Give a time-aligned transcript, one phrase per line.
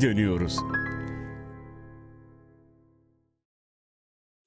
[0.00, 0.56] geri dönüyoruz.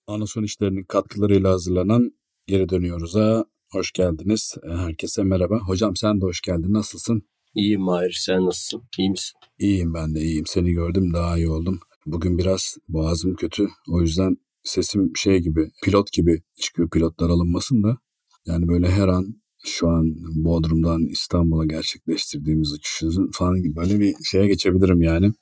[0.07, 2.11] Anason işlerinin katkılarıyla hazırlanan
[2.47, 4.55] Geri Dönüyoruz'a hoş geldiniz.
[4.63, 5.59] E, herkese merhaba.
[5.59, 6.73] Hocam sen de hoş geldin.
[6.73, 7.23] Nasılsın?
[7.55, 8.83] İyiyim Mahir sen nasılsın?
[8.97, 9.33] İyi misin?
[9.59, 10.45] İyiyim ben de iyiyim.
[10.47, 11.79] Seni gördüm daha iyi oldum.
[12.05, 13.67] Bugün biraz boğazım kötü.
[13.89, 17.97] O yüzden sesim şey gibi pilot gibi çıkıyor pilotlar alınmasın da.
[18.45, 24.47] Yani böyle her an şu an Bodrum'dan İstanbul'a gerçekleştirdiğimiz uçuşun falan gibi böyle bir şeye
[24.47, 25.33] geçebilirim yani.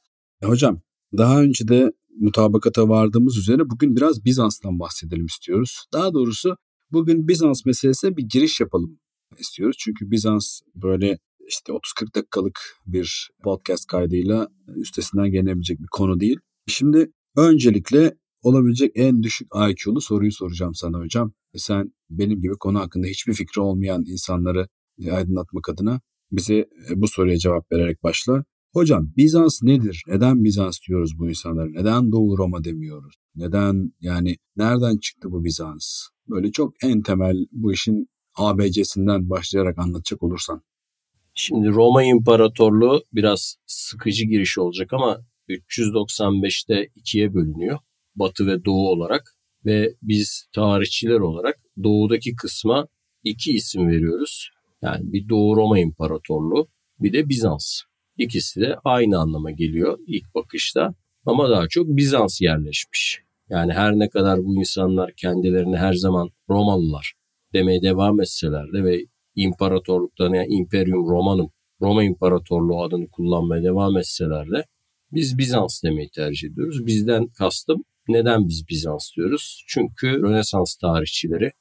[0.41, 0.81] E, hocam
[1.17, 5.85] daha önce de mutabakata vardığımız üzere bugün biraz Bizans'tan bahsedelim istiyoruz.
[5.93, 6.55] Daha doğrusu
[6.91, 8.99] bugün Bizans meselesine bir giriş yapalım
[9.37, 9.77] istiyoruz.
[9.79, 16.37] Çünkü Bizans böyle işte 30-40 dakikalık bir podcast kaydıyla üstesinden gelebilecek bir konu değil.
[16.67, 21.33] Şimdi öncelikle olabilecek en düşük IQ'lu soruyu soracağım sana hocam.
[21.55, 24.67] Sen benim gibi konu hakkında hiçbir fikri olmayan insanları
[25.11, 26.01] aydınlatmak adına
[26.31, 26.65] bize
[26.95, 28.43] bu soruya cevap vererek başla.
[28.73, 30.03] Hocam Bizans nedir?
[30.07, 31.69] Neden Bizans diyoruz bu insanlara?
[31.69, 33.15] Neden Doğu Roma demiyoruz?
[33.35, 36.01] Neden yani nereden çıktı bu Bizans?
[36.27, 40.61] Böyle çok en temel bu işin ABC'sinden başlayarak anlatacak olursan.
[41.33, 45.17] Şimdi Roma İmparatorluğu biraz sıkıcı giriş olacak ama
[45.49, 47.79] 395'te ikiye bölünüyor.
[48.15, 52.87] Batı ve Doğu olarak ve biz tarihçiler olarak doğudaki kısma
[53.23, 54.49] iki isim veriyoruz.
[54.81, 56.67] Yani bir Doğu Roma İmparatorluğu
[56.99, 57.81] bir de Bizans.
[58.17, 60.93] İkisi de aynı anlama geliyor ilk bakışta
[61.25, 63.19] ama daha çok Bizans yerleşmiş.
[63.49, 67.13] Yani her ne kadar bu insanlar kendilerini her zaman Romalılar
[67.53, 74.51] demeye devam etseler de ve imparatorluklarına yani Imperium Romanum, Roma İmparatorluğu adını kullanmaya devam etseler
[74.51, 74.63] de
[75.11, 76.85] biz Bizans demeyi tercih ediyoruz.
[76.85, 79.63] Bizden kastım neden biz Bizans diyoruz?
[79.67, 81.51] Çünkü Rönesans tarihçileri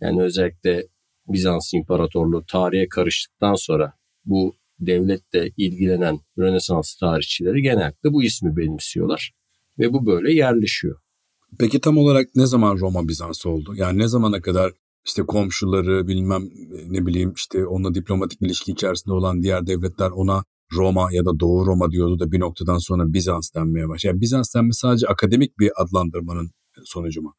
[0.00, 0.86] yani özellikle
[1.26, 3.92] Bizans İmparatorluğu tarihe karıştıktan sonra
[4.24, 9.32] bu devletle ilgilenen Rönesans tarihçileri genellikle bu ismi benimsiyorlar
[9.78, 10.98] ve bu böyle yerleşiyor.
[11.58, 13.74] Peki tam olarak ne zaman Roma Bizans oldu?
[13.76, 14.72] Yani ne zamana kadar
[15.06, 16.48] işte komşuları bilmem
[16.86, 21.66] ne bileyim işte onunla diplomatik ilişki içerisinde olan diğer devletler ona Roma ya da Doğu
[21.66, 24.12] Roma diyordu da bir noktadan sonra Bizans denmeye başladı.
[24.12, 26.50] Yani Bizans denme sadece akademik bir adlandırmanın
[26.84, 27.34] sonucu mu?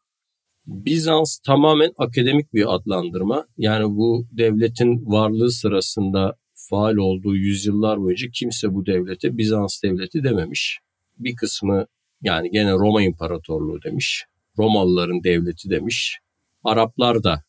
[0.65, 3.45] Bizans tamamen akademik bir adlandırma.
[3.57, 10.79] Yani bu devletin varlığı sırasında faal olduğu yüzyıllar boyunca kimse bu devlete Bizans devleti dememiş.
[11.17, 11.85] Bir kısmı
[12.21, 14.25] yani gene Roma İmparatorluğu demiş.
[14.57, 16.19] Romalıların devleti demiş.
[16.63, 17.43] Araplar da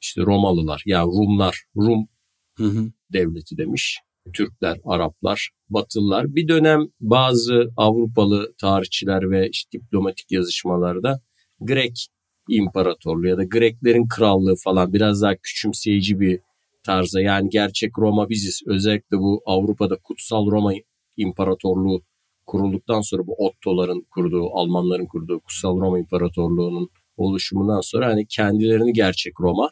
[0.00, 2.08] işte Romalılar yani Rumlar Rum
[2.56, 2.92] hı hı.
[3.12, 3.98] devleti demiş.
[4.32, 6.34] Türkler, Araplar, Batılılar.
[6.34, 11.20] Bir dönem bazı Avrupalı tarihçiler ve işte diplomatik yazışmalarda
[11.60, 12.06] Grek
[12.48, 16.40] İmparatorluğu ya da Greklerin krallığı falan biraz daha küçümseyici bir
[16.82, 18.62] tarza yani gerçek Roma biziz.
[18.66, 20.72] Özellikle bu Avrupa'da kutsal Roma
[21.16, 22.02] İmparatorluğu
[22.46, 29.40] kurulduktan sonra bu Otto'ların kurduğu, Almanların kurduğu kutsal Roma İmparatorluğu'nun oluşumundan sonra hani kendilerini gerçek
[29.40, 29.70] Roma,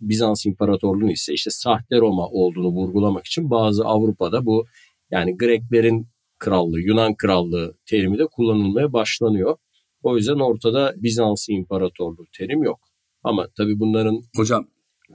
[0.00, 4.66] Bizans İmparatorluğu ise işte sahte Roma olduğunu vurgulamak için bazı Avrupa'da bu
[5.10, 6.08] yani Greklerin
[6.38, 9.56] krallığı, Yunan krallığı terimi de kullanılmaya başlanıyor.
[10.02, 12.80] O yüzden ortada Bizans İmparatorluğu terim yok.
[13.22, 14.22] Ama tabii bunların...
[14.36, 14.66] Hocam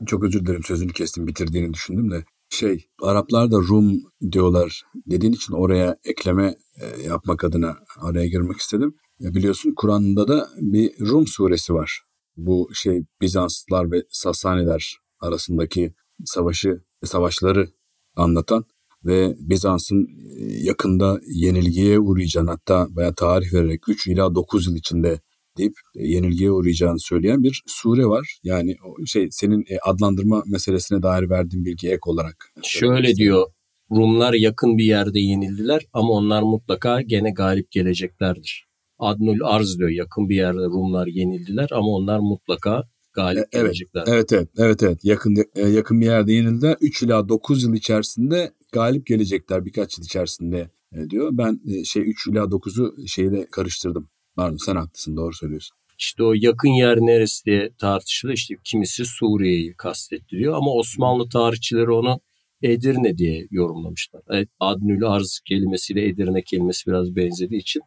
[0.05, 2.23] çok özür dilerim sözünü kestim bitirdiğini düşündüm de.
[2.49, 8.95] Şey Araplar da Rum diyorlar dediğin için oraya ekleme e, yapmak adına araya girmek istedim.
[9.19, 12.01] Ya biliyorsun Kur'an'da da bir Rum suresi var.
[12.45, 15.93] Bu şey Bizanslılar ve Sasaniler arasındaki
[16.25, 17.67] savaşı, savaşları
[18.15, 18.65] anlatan
[19.05, 20.07] ve Bizans'ın
[20.39, 25.19] e, yakında yenilgiye uğrayacağını hatta veya tarih vererek 3 ila 9 yıl içinde
[25.57, 28.39] deyip e, yenilgiye uğrayacağını söyleyen bir sure var.
[28.43, 28.75] Yani
[29.05, 32.53] şey senin e, adlandırma meselesine dair verdiğin bilgi ek olarak.
[32.63, 33.47] Şöyle diyor
[33.91, 38.70] Rumlar yakın bir yerde yenildiler ama onlar mutlaka gene galip geleceklerdir.
[39.01, 42.83] Adnul Arz diyor yakın bir yerde Rumlar yenildiler ama onlar mutlaka
[43.13, 44.03] galip evet, gelecekler.
[44.07, 46.77] Evet evet evet evet yakın yakın bir yerde yenildiler.
[46.81, 50.69] 3 ila 9 yıl içerisinde galip gelecekler birkaç yıl içerisinde
[51.09, 51.29] diyor.
[51.31, 54.09] Ben şey 3 ila 9'u şeyle karıştırdım.
[54.35, 55.77] Pardon sen haklısın doğru söylüyorsun.
[55.99, 58.37] İşte o yakın yer neresi diye tartışılıyor.
[58.37, 62.19] İşte kimisi Suriye'yi kastettiriyor ama Osmanlı tarihçileri onu
[62.61, 64.21] Edirne diye yorumlamışlar.
[64.29, 67.81] Evet, Adnül Arz kelimesiyle Edirne kelimesi biraz benzediği için.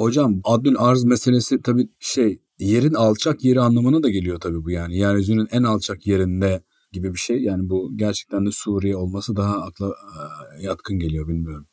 [0.00, 4.98] Hocam Adnül Arz meselesi tabii şey yerin alçak yeri anlamına da geliyor tabii bu yani.
[4.98, 6.62] Yeryüzünün en alçak yerinde
[6.92, 7.42] gibi bir şey.
[7.42, 9.94] Yani bu gerçekten de Suriye olması daha akla
[10.60, 11.66] yatkın geliyor bilmiyorum.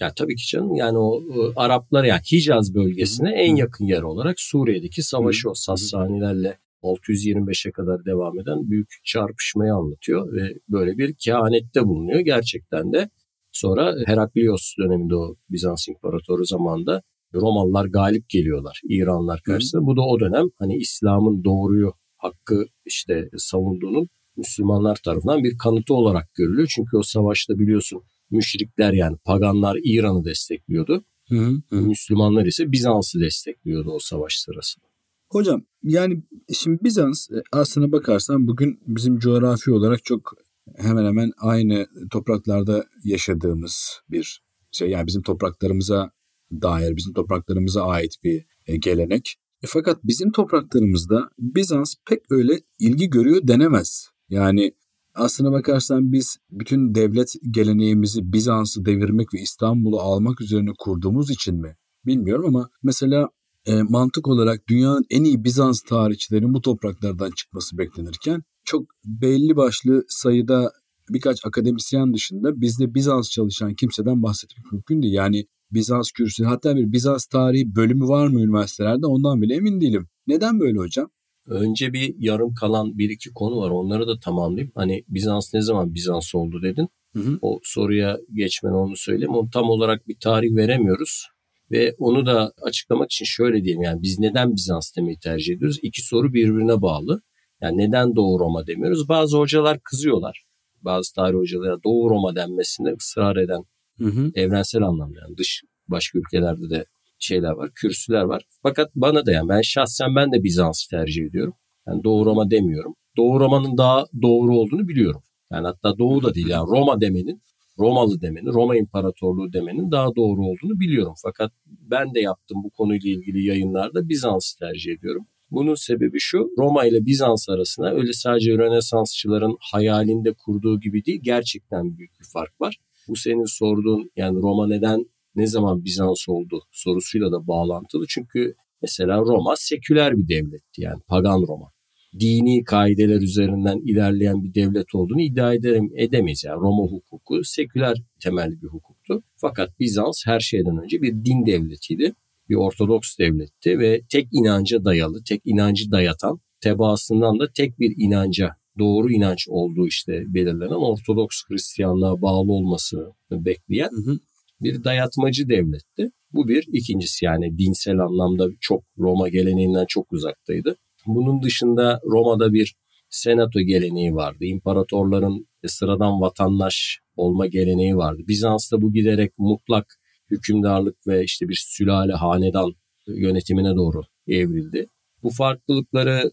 [0.00, 4.40] Ya tabii ki canım yani o, o Araplar yani Hicaz bölgesine en yakın yer olarak
[4.40, 11.84] Suriye'deki savaşı o Sassanilerle 625'e kadar devam eden büyük çarpışmayı anlatıyor ve böyle bir kehanette
[11.84, 12.20] bulunuyor.
[12.20, 13.10] Gerçekten de
[13.52, 17.02] Sonra Heraklios döneminde o Bizans İmparatoru zamanında
[17.34, 19.82] Romalılar galip geliyorlar İranlılar karşısında.
[19.82, 19.86] Hı.
[19.86, 26.34] Bu da o dönem hani İslam'ın doğruyu, hakkı işte savunduğunun Müslümanlar tarafından bir kanıtı olarak
[26.34, 26.72] görülüyor.
[26.74, 31.04] Çünkü o savaşta biliyorsun müşrikler yani paganlar İran'ı destekliyordu.
[31.28, 31.76] Hı hı.
[31.76, 34.86] Müslümanlar ise Bizans'ı destekliyordu o savaş sırasında.
[35.30, 36.22] Hocam yani
[36.54, 40.34] şimdi Bizans e, aslına bakarsan bugün bizim coğrafi olarak çok
[40.76, 44.42] hemen hemen aynı topraklarda yaşadığımız bir
[44.72, 44.90] şey.
[44.90, 46.10] Yani bizim topraklarımıza
[46.52, 49.36] dair, bizim topraklarımıza ait bir e, gelenek.
[49.62, 54.08] E fakat bizim topraklarımızda Bizans pek öyle ilgi görüyor denemez.
[54.28, 54.72] Yani
[55.14, 61.76] aslına bakarsan biz bütün devlet geleneğimizi Bizans'ı devirmek ve İstanbul'u almak üzerine kurduğumuz için mi?
[62.06, 63.28] Bilmiyorum ama mesela
[63.66, 70.04] e, mantık olarak dünyanın en iyi Bizans tarihçilerinin bu topraklardan çıkması beklenirken çok belli başlı
[70.08, 70.72] sayıda
[71.10, 75.14] birkaç akademisyen dışında bizde Bizans çalışan kimseden bahsetmek mümkün değil.
[75.14, 80.08] Yani Bizans kürsü hatta bir Bizans tarihi bölümü var mı üniversitelerde ondan bile emin değilim.
[80.26, 81.10] Neden böyle hocam?
[81.46, 83.70] Önce bir yarım kalan bir iki konu var.
[83.70, 84.72] Onları da tamamlayayım.
[84.74, 86.88] Hani Bizans ne zaman Bizans oldu dedin.
[87.12, 87.38] Hı hı.
[87.42, 89.34] O soruya geçmen onu söyleyeyim.
[89.34, 91.26] Onu tam olarak bir tarih veremiyoruz.
[91.70, 95.78] Ve onu da açıklamak için şöyle diyelim yani biz neden Bizans demeyi tercih ediyoruz?
[95.82, 97.22] İki soru birbirine bağlı.
[97.62, 99.08] Yani neden Doğu Roma demiyoruz?
[99.08, 100.44] Bazı hocalar kızıyorlar.
[100.82, 103.64] Bazı tarih hocaları Doğu Roma denmesinde ısrar eden
[103.98, 104.30] hı hı.
[104.34, 106.84] evrensel anlamda yani dış başka ülkelerde de
[107.18, 108.42] şeyler var, kürsüler var.
[108.62, 111.54] Fakat bana da yani ben şahsen ben de Bizans tercih ediyorum.
[111.86, 112.94] Yani Doğu Roma demiyorum.
[113.16, 115.22] Doğu Roma'nın daha doğru olduğunu biliyorum.
[115.52, 117.42] Yani hatta Doğu da değil yani Roma demenin,
[117.78, 121.14] Romalı demenin, Roma İmparatorluğu demenin daha doğru olduğunu biliyorum.
[121.22, 125.26] Fakat ben de yaptım bu konuyla ilgili yayınlarda Bizans tercih ediyorum.
[125.50, 131.98] Bunun sebebi şu, Roma ile Bizans arasında öyle sadece Rönesansçıların hayalinde kurduğu gibi değil, gerçekten
[131.98, 132.78] büyük bir fark var.
[133.08, 138.04] Bu senin sorduğun yani Roma neden ne zaman Bizans oldu sorusuyla da bağlantılı.
[138.08, 141.72] Çünkü mesela Roma seküler bir devletti yani pagan Roma.
[142.20, 146.44] Dini kaideler üzerinden ilerleyen bir devlet olduğunu iddia ederim, edemeyiz.
[146.44, 149.22] Yani Roma hukuku seküler temelli bir hukuktu.
[149.36, 152.14] Fakat Bizans her şeyden önce bir din devletiydi.
[152.48, 158.50] Bir Ortodoks devletti ve tek inanca dayalı, tek inancı dayatan, tebaasından da tek bir inanca
[158.78, 164.18] doğru inanç olduğu işte belirlenen Ortodoks Hristiyanlığa bağlı olması bekleyen hı hı
[164.60, 166.10] bir dayatmacı devletti.
[166.32, 166.64] Bu bir.
[166.72, 170.76] ikincisi yani dinsel anlamda çok Roma geleneğinden çok uzaktaydı.
[171.06, 172.74] Bunun dışında Roma'da bir
[173.10, 174.44] senato geleneği vardı.
[174.44, 178.22] İmparatorların sıradan vatandaş olma geleneği vardı.
[178.28, 179.98] Bizans'ta bu giderek mutlak
[180.30, 182.72] hükümdarlık ve işte bir sülale hanedan
[183.06, 184.88] yönetimine doğru evrildi.
[185.22, 186.30] Bu farklılıkları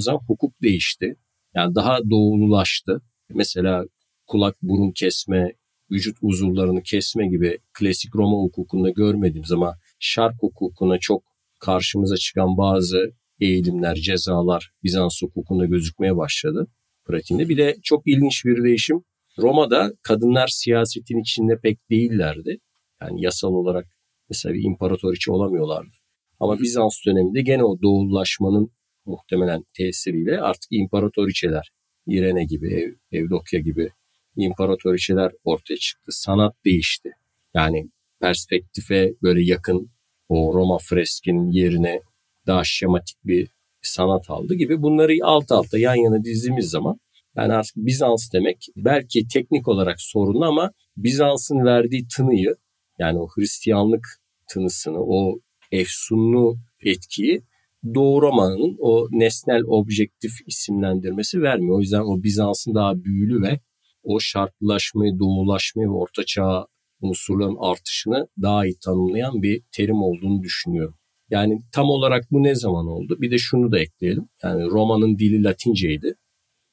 [0.00, 1.16] zaman hukuk değişti.
[1.54, 3.00] Yani daha doğululaştı.
[3.34, 3.84] Mesela
[4.26, 5.52] kulak burun kesme
[5.90, 11.22] vücut uzuvlarını kesme gibi klasik Roma hukukunda görmediğimiz ama şark hukukuna çok
[11.60, 16.66] karşımıza çıkan bazı eğilimler, cezalar Bizans hukukunda gözükmeye başladı
[17.04, 17.48] pratiğinde.
[17.48, 19.04] Bir de çok ilginç bir değişim.
[19.38, 22.58] Roma'da kadınlar siyasetin içinde pek değillerdi.
[23.02, 23.86] Yani yasal olarak
[24.30, 25.96] mesela bir imparator içi olamıyorlardı.
[26.40, 28.70] Ama Bizans döneminde gene o doğullaşmanın
[29.06, 31.70] muhtemelen tesiriyle artık imparatoriçeler,
[32.06, 33.90] İrene gibi, Ev, Evdokya gibi
[34.36, 36.12] imparatoriçeler ortaya çıktı.
[36.12, 37.10] Sanat değişti.
[37.54, 37.90] Yani
[38.20, 39.90] perspektife böyle yakın
[40.28, 42.00] o Roma freskinin yerine
[42.46, 43.48] daha şematik bir
[43.82, 47.00] sanat aldı gibi bunları alt alta yan yana dizdiğimiz zaman
[47.36, 52.54] yani artık Bizans demek belki teknik olarak sorunlu ama Bizans'ın verdiği tınıyı
[52.98, 54.06] yani o Hristiyanlık
[54.48, 55.38] tınısını o
[55.72, 57.42] efsunlu etkiyi
[57.94, 61.76] Doğu Roma'nın o nesnel objektif isimlendirmesi vermiyor.
[61.76, 63.60] O yüzden o Bizans'ın daha büyülü ve
[64.02, 66.66] o şartlaşmayı, doğulaşmayı ve ortaçağ
[67.00, 70.94] unsurların artışını daha iyi tanımlayan bir terim olduğunu düşünüyorum.
[71.30, 73.16] Yani tam olarak bu ne zaman oldu?
[73.20, 74.28] Bir de şunu da ekleyelim.
[74.42, 76.14] Yani Roma'nın dili Latinceydi.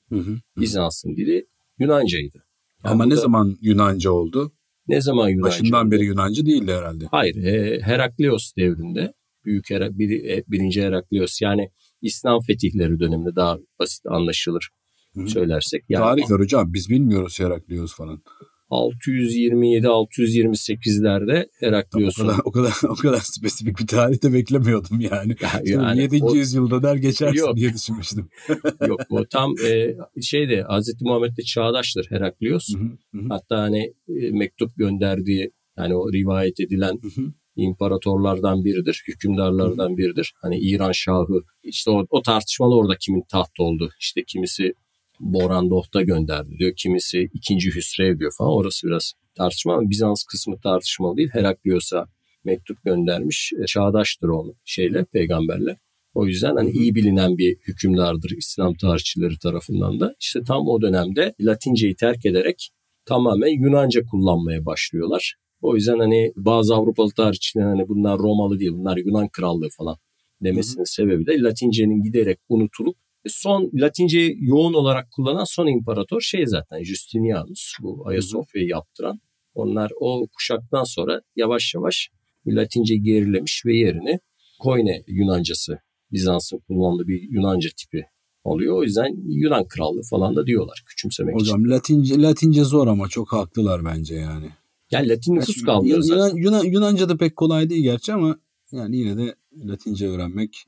[0.10, 0.38] Hı hı.
[0.58, 1.46] Bizans'ın dili
[1.80, 2.38] Yunancaydı.
[2.84, 4.52] Yani Ama ne da, zaman Yunanca oldu?
[4.88, 5.92] Ne zaman Yunanca Başından oldu?
[5.92, 7.06] beri Yunanca değildi herhalde.
[7.12, 7.44] Hayır.
[7.44, 9.14] E, Heraklios devrinde
[9.46, 11.70] büyük Her bir, e, birinci Heraklios yani
[12.02, 14.70] İslam fetihleri döneminde daha basit anlaşılır
[15.14, 15.28] Hı-hı.
[15.28, 15.84] söylersek.
[15.90, 18.24] Yani, Tarih var hocam biz bilmiyoruz Heraklios falan.
[18.72, 22.28] 627-628'lerde Heraklios'un.
[22.28, 25.36] O kadar, o kadar o kadar spesifik bir tarihte beklemiyordum yani.
[25.64, 26.20] yani 7.
[26.22, 28.30] O, yüzyılda der geçersin yok, diye düşünmüştüm.
[28.88, 32.74] yok o tam e, şeyde Hazreti Muhammed'le çağdaştır Heraklios.
[32.74, 33.26] Hı hı, hı.
[33.30, 40.34] Hatta hani e, mektup gönderdiği yani o rivayet edilen hı hı imparatorlardan biridir, hükümdarlardan biridir.
[40.42, 43.90] Hani İran Şahı işte o, o tartışmalı orada kimin taht oldu.
[44.00, 44.74] İşte kimisi
[45.20, 46.74] Boran Dohta gönderdi diyor.
[46.78, 48.52] Kimisi ikinci Hüsrev diyor falan.
[48.52, 51.30] Orası biraz tartışma ama Bizans kısmı tartışmalı değil.
[51.34, 52.08] Heraklios'a
[52.44, 53.54] mektup göndermiş.
[53.64, 55.78] E, çağdaştır onu şeyle peygamberle.
[56.14, 60.16] O yüzden hani iyi bilinen bir hükümdardır İslam tarihçileri tarafından da.
[60.20, 62.70] İşte tam o dönemde Latinceyi terk ederek
[63.06, 65.36] tamamen Yunanca kullanmaya başlıyorlar.
[65.62, 69.98] O yüzden hani bazı Avrupalı tarihçilerin hani bunlar Romalı değil bunlar Yunan krallığı falan
[70.44, 70.94] demesinin hı hı.
[70.94, 76.84] sebebi de Latince'nin giderek unutulup e, son Latinceyi yoğun olarak kullanan son imparator şey zaten
[76.84, 79.20] Justinianus bu Ayasofya'yı yaptıran.
[79.54, 82.10] Onlar o kuşaktan sonra yavaş yavaş
[82.48, 84.20] Latince gerilemiş ve yerini
[84.60, 85.78] Koine Yunancası
[86.12, 88.06] Bizans'ın kullandığı bir Yunanca tipi
[88.44, 88.78] oluyor.
[88.78, 91.66] O yüzden Yunan krallığı falan da diyorlar küçümsemek Hocam, için.
[91.66, 94.50] Hocam Latince, Latince zor ama çok haklılar bence yani.
[94.92, 96.38] Yani Latin nüfus kalmıyor Yunan, zaten.
[96.38, 98.38] Yunan, Yunanca da pek kolay değil gerçi ama
[98.72, 100.66] yani yine de Latince öğrenmek.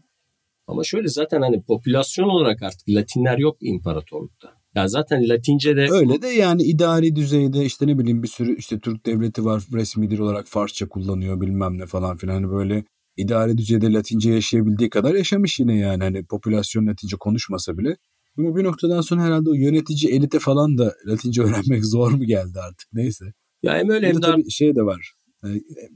[0.68, 4.64] Ama şöyle zaten hani popülasyon olarak artık Latinler yok imparatorlukta.
[4.76, 5.88] Ya zaten Latince de...
[5.92, 10.10] Öyle de yani idari düzeyde işte ne bileyim bir sürü işte Türk devleti var resmi
[10.10, 12.34] dil olarak Farsça kullanıyor bilmem ne falan filan.
[12.34, 12.84] Hani böyle
[13.18, 16.04] idari düzeyde Latince yaşayabildiği kadar yaşamış yine yani.
[16.04, 17.98] Hani popülasyon Latince konuşmasa bile.
[18.38, 22.60] Ama bir noktadan sonra herhalde o yönetici elite falan da Latince öğrenmek zor mu geldi
[22.60, 23.26] artık neyse.
[23.64, 24.50] Ya hem öyle hem de...
[24.50, 25.14] şey de var.
[25.46, 25.48] E,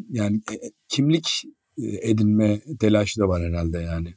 [0.09, 1.43] yani e, e, kimlik
[2.01, 4.13] edinme telaşı da var herhalde yani.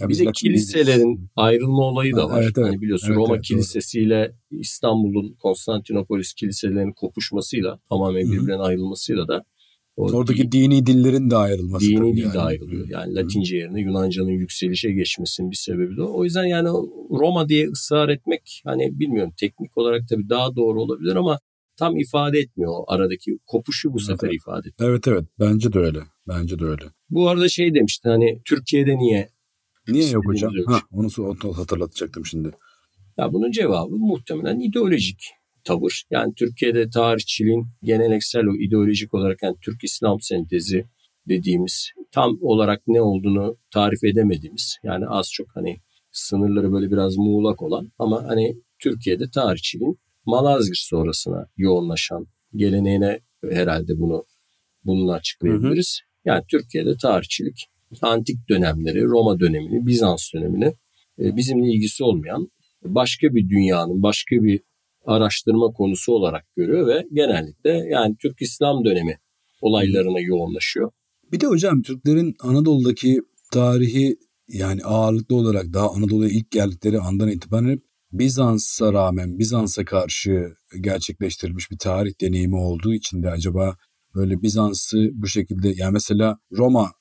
[0.00, 2.42] Ya bir de kiliselerin ayrılma olayı da var.
[2.42, 2.68] Evet, evet.
[2.68, 4.60] Hani biliyorsun evet, Roma evet, kilisesiyle doğru.
[4.60, 9.44] İstanbul'un Konstantinopolis kiliselerinin kopuşmasıyla tamamen birbirinden ayrılmasıyla da
[9.96, 11.86] o Oradaki din, dini dillerin de ayrılması.
[11.86, 12.34] Dini dil yani.
[12.34, 12.88] de ayrılıyor.
[12.90, 16.18] Yani Latince yerine Yunanca'nın yükselişe geçmesinin bir sebebi de o.
[16.18, 16.68] O yüzden yani
[17.10, 21.38] Roma diye ısrar etmek hani bilmiyorum teknik olarak tabii daha doğru olabilir ama
[21.76, 24.36] tam ifade etmiyor o aradaki kopuşu bu sefer evet.
[24.36, 24.90] ifade ediyor.
[24.90, 26.00] Evet evet bence de öyle.
[26.28, 26.84] Bence de öyle.
[27.10, 29.28] Bu arada şey demiştin hani Türkiye'de niye
[29.88, 30.52] Niye yok hocam?
[30.66, 31.08] Ha, onu
[31.56, 32.50] hatırlatacaktım şimdi.
[33.18, 35.24] Ya bunun cevabı muhtemelen ideolojik
[35.64, 36.04] tavır.
[36.10, 40.84] Yani Türkiye'de tarihçiliğin geleneksel o ideolojik olarak yani Türk-İslam sentezi
[41.28, 45.76] dediğimiz tam olarak ne olduğunu tarif edemediğimiz yani az çok hani
[46.12, 52.26] sınırları böyle biraz muğlak olan ama hani Türkiye'de tarihçiliğin Malazgirt sonrasına yoğunlaşan
[52.56, 54.24] geleneğine herhalde bunu
[54.84, 56.00] bununla açıklayabiliriz.
[56.02, 56.34] Hı hı.
[56.34, 57.68] Yani Türkiye'de tarihçilik
[58.02, 60.74] antik dönemleri, Roma dönemini, Bizans dönemini
[61.18, 62.48] e, bizimle ilgisi olmayan
[62.84, 64.60] başka bir dünyanın, başka bir
[65.06, 69.18] araştırma konusu olarak görüyor ve genellikle yani Türk İslam dönemi
[69.60, 70.90] olaylarına yoğunlaşıyor.
[71.32, 73.20] Bir de hocam Türklerin Anadolu'daki
[73.52, 74.16] tarihi
[74.48, 77.82] yani ağırlıklı olarak daha Anadolu'ya ilk geldikleri andan itibaren hep
[78.18, 83.76] Bizans'a rağmen Bizans'a karşı gerçekleştirilmiş bir tarih deneyimi olduğu için de acaba
[84.14, 86.92] böyle Bizans'ı bu şekilde yani mesela Roma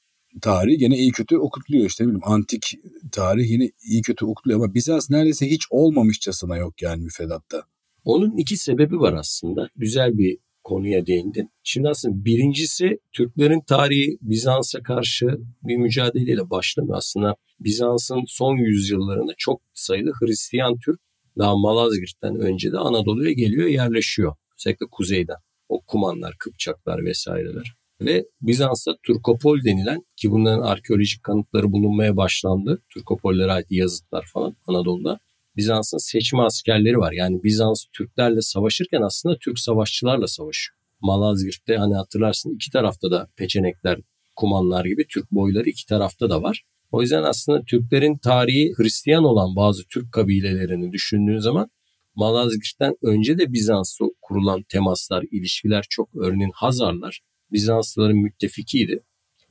[0.41, 2.74] tarihi gene iyi kötü okutuluyor işte bileyim antik
[3.12, 7.63] tarih yine iyi kötü okutuluyor ama Bizans neredeyse hiç olmamışçasına yok yani müfredatta.
[8.03, 9.70] Onun iki sebebi var aslında.
[9.75, 11.50] Güzel bir konuya değindin.
[11.63, 16.98] Şimdi aslında birincisi Türklerin tarihi Bizans'a karşı bir mücadeleyle başlamıyor.
[16.98, 21.00] Aslında Bizans'ın son yüzyıllarında çok sayıda Hristiyan Türk
[21.38, 24.36] daha Malazgirt'ten önce de Anadolu'ya geliyor yerleşiyor.
[24.60, 25.38] Özellikle kuzeyden.
[25.70, 27.74] O Kumanlar, Kıpçaklar vesaireler.
[28.01, 32.82] Ve Bizans'ta Turkopol denilen ki bunların arkeolojik kanıtları bulunmaya başlandı.
[32.89, 35.20] Turkopollere ait yazıtlar falan Anadolu'da.
[35.56, 37.12] Bizans'ın seçme askerleri var.
[37.12, 40.78] Yani Bizans Türklerle savaşırken aslında Türk savaşçılarla savaşıyor.
[41.02, 44.00] Malazgirt'te hani hatırlarsın iki tarafta da peçenekler,
[44.36, 46.64] kumanlar gibi Türk boyları iki tarafta da var.
[46.92, 51.70] O yüzden aslında Türklerin tarihi Hristiyan olan bazı Türk kabilelerini düşündüğün zaman
[52.16, 56.10] Malazgirt'ten önce de Bizans'ta kurulan temaslar, ilişkiler çok.
[56.16, 59.04] Örneğin Hazarlar Bizanslıların müttefikiydi.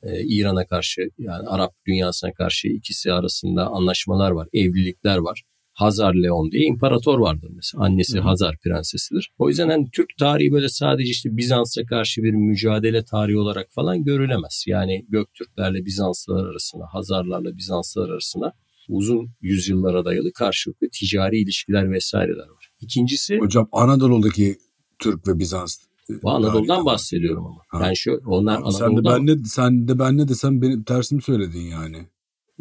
[0.02, 5.42] Ee, İran'a karşı yani Arap dünyasına karşı ikisi arasında anlaşmalar var, evlilikler var.
[5.72, 7.84] Hazar Leon diye imparator vardır mesela.
[7.84, 8.22] Annesi Hı.
[8.22, 9.30] Hazar prensesidir.
[9.38, 14.04] O yüzden hani Türk tarihi böyle sadece işte Bizans'a karşı bir mücadele tarihi olarak falan
[14.04, 14.64] görülemez.
[14.66, 18.52] Yani Göktürklerle Bizanslılar arasında, Hazarlarla Bizanslılar arasında
[18.88, 22.70] uzun yüzyıllara dayalı karşılıklı ticari ilişkiler vesaireler var.
[22.80, 23.38] İkincisi...
[23.38, 24.56] Hocam Anadolu'daki
[24.98, 25.78] Türk ve Bizans
[26.22, 27.60] bu Anadolu'dan bahsediyorum ama.
[27.68, 27.86] Ha.
[27.86, 28.70] Yani şu onlar Anadolu'dan...
[28.70, 32.06] Sen de ben ne sen de ben ne desem benim tersimi söyledin yani.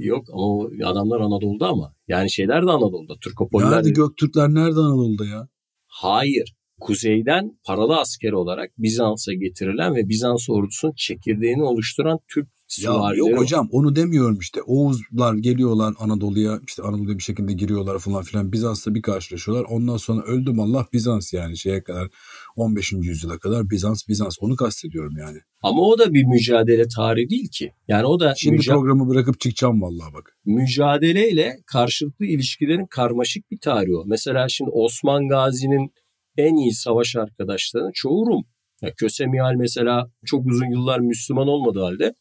[0.01, 1.95] Yok ama adamlar Anadolu'da ama.
[2.07, 3.13] Yani şeyler de Anadolu'da.
[3.21, 3.71] Türkopoller.
[3.71, 5.47] Nerede Göktürkler nerede Anadolu'da ya?
[5.87, 6.55] Hayır.
[6.79, 12.47] Kuzeyden paralı asker olarak Bizans'a getirilen ve Bizans ordusunun çekirdeğini oluşturan Türk
[12.79, 14.61] ya yok hocam onu demiyorum işte.
[14.61, 18.51] Oğuzlar geliyorlar Anadolu'ya işte Anadolu'ya bir şekilde giriyorlar falan filan.
[18.51, 19.65] Bizans'la bir karşılaşıyorlar.
[19.69, 22.07] Ondan sonra öldüm Allah Bizans yani şeye kadar
[22.55, 22.93] 15.
[22.93, 25.37] yüzyıla kadar Bizans Bizans onu kastediyorum yani.
[25.61, 27.71] Ama o da bir mücadele tarihi değil ki.
[27.87, 30.37] Yani o da Şimdi müca- programı bırakıp çıkacağım vallahi bak.
[30.45, 34.03] Mücadeleyle karşılıklı ilişkilerin karmaşık bir tarihi o.
[34.05, 35.93] Mesela şimdi Osman Gazi'nin
[36.37, 38.43] en iyi savaş arkadaşlarının çoğu Rum.
[38.81, 42.13] Ya Köse Mihal mesela çok uzun yıllar Müslüman olmadığı halde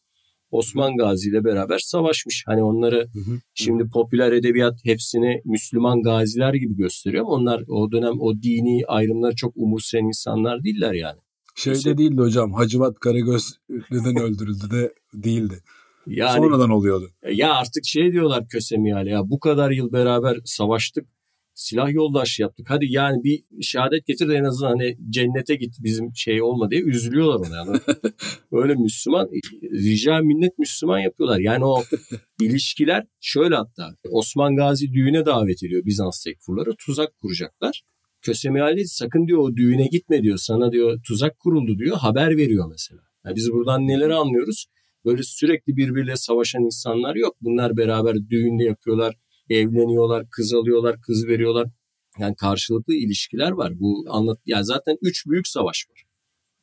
[0.51, 2.43] Osman Gazi ile beraber savaşmış.
[2.47, 3.39] Hani onları hı hı.
[3.53, 9.35] şimdi popüler edebiyat hepsini Müslüman gaziler gibi gösteriyor ama onlar o dönem o dini ayrımları
[9.35, 11.19] çok umursayan insanlar değiller yani.
[11.55, 13.53] Şeyde Mesela, değildi hocam Hacivat Karagöz
[13.91, 15.63] neden öldürüldü de değildi.
[16.07, 17.09] Yani, Sonradan oluyordu.
[17.31, 21.05] Ya artık şey diyorlar Kösemiyale ya bu kadar yıl beraber savaştık
[21.53, 22.65] silah yoldaş yaptık.
[22.69, 26.81] Hadi yani bir şehadet getir de en azından hani cennete git bizim şey olma diye
[26.81, 27.55] üzülüyorlar ona.
[27.55, 27.79] Yani.
[28.51, 29.29] Öyle Müslüman,
[29.63, 31.39] rica minnet Müslüman yapıyorlar.
[31.39, 31.83] Yani o
[32.41, 36.75] ilişkiler şöyle hatta Osman Gazi düğüne davet ediyor Bizans tekfurları.
[36.85, 37.83] Tuzak kuracaklar.
[38.21, 40.37] Kösemi Ali sakın diyor o düğüne gitme diyor.
[40.37, 41.97] Sana diyor tuzak kuruldu diyor.
[41.97, 43.01] Haber veriyor mesela.
[43.25, 44.65] Yani biz buradan neleri anlıyoruz?
[45.05, 47.35] Böyle sürekli birbiriyle savaşan insanlar yok.
[47.41, 49.15] Bunlar beraber düğünde yapıyorlar
[49.55, 51.67] evleniyorlar, kız alıyorlar, kız veriyorlar.
[52.19, 53.73] Yani karşılıklı ilişkiler var.
[53.79, 56.03] Bu anlat yani zaten üç büyük savaş var.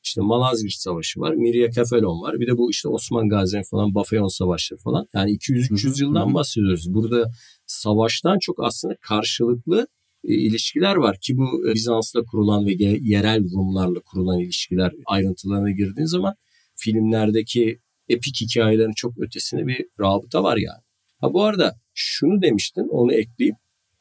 [0.05, 2.41] İşte Malazgirt Savaşı var, Mirya Kefelon var.
[2.41, 5.07] Bir de bu işte Osman Gazi'nin falan Bafeyon Savaşları falan.
[5.15, 6.95] Yani 200-300 yıldan bahsediyoruz.
[6.95, 7.31] Burada
[7.67, 9.87] savaştan çok aslında karşılıklı
[10.25, 16.07] e, ilişkiler var ki bu e, Bizans'la kurulan ve yerel Rumlarla kurulan ilişkiler ayrıntılarına girdiğin
[16.07, 16.35] zaman
[16.77, 20.83] filmlerdeki epik hikayelerin çok ötesinde bir rabıta var yani.
[21.21, 23.57] Ha bu arada şunu demiştin onu ekleyeyim.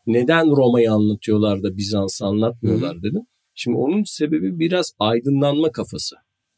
[0.07, 3.21] Neden Roma'yı anlatıyorlar da Bizans'ı anlatmıyorlar dedim.
[3.55, 6.15] Şimdi onun sebebi biraz aydınlanma kafası.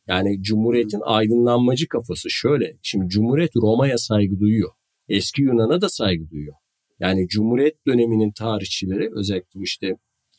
[0.08, 2.78] Yani Cumhuriyet'in aydınlanmacı kafası şöyle.
[2.82, 4.70] Şimdi Cumhuriyet Roma'ya saygı duyuyor.
[5.10, 6.56] Eski Yunan'a da saygı duyuyor.
[7.00, 9.96] Yani Cumhuriyet döneminin tarihçileri özellikle işte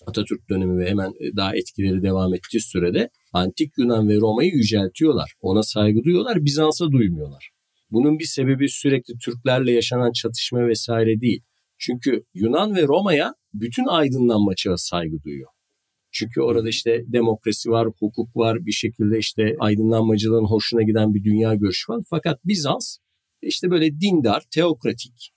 [0.07, 5.33] Atatürk dönemi ve hemen daha etkileri devam ettiği sürede Antik Yunan ve Roma'yı yüceltiyorlar.
[5.41, 7.51] Ona saygı duyuyorlar, Bizans'a duymuyorlar.
[7.91, 11.43] Bunun bir sebebi sürekli Türklerle yaşanan çatışma vesaire değil.
[11.79, 15.51] Çünkü Yunan ve Roma'ya bütün aydınlanma çağı saygı duyuyor.
[16.13, 21.55] Çünkü orada işte demokrasi var, hukuk var, bir şekilde işte aydınlanmacılığın hoşuna giden bir dünya
[21.55, 22.03] görüşü var.
[22.11, 22.97] Fakat Bizans
[23.43, 25.31] işte böyle dindar, teokratik,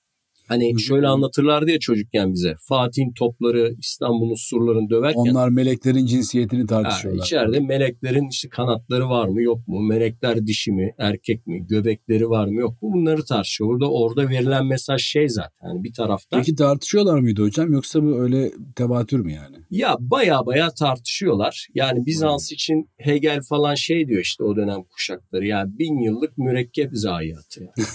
[0.53, 2.55] Hani şöyle anlatırlardı ya çocukken bize.
[2.59, 5.19] Fatih'in topları İstanbul'un surlarını döverken.
[5.19, 7.19] Onlar meleklerin cinsiyetini tartışıyorlar.
[7.19, 9.79] Ha, içeride meleklerin işte kanatları var mı yok mu?
[9.81, 11.67] Melekler dişi mi erkek mi?
[11.67, 12.93] Göbekleri var mı yok mu?
[12.93, 13.69] Bunları tartışıyor.
[13.69, 15.67] Orada, orada verilen mesaj şey zaten.
[15.67, 16.39] Yani bir taraftan.
[16.39, 19.55] Peki tartışıyorlar mıydı hocam yoksa bu öyle tevatür mü yani?
[19.69, 21.67] Ya baya baya tartışıyorlar.
[21.75, 22.55] Yani Bizans hmm.
[22.55, 25.47] için Hegel falan şey diyor işte o dönem kuşakları.
[25.47, 27.61] Yani bin yıllık mürekkep zayiatı.
[27.61, 27.87] Yani.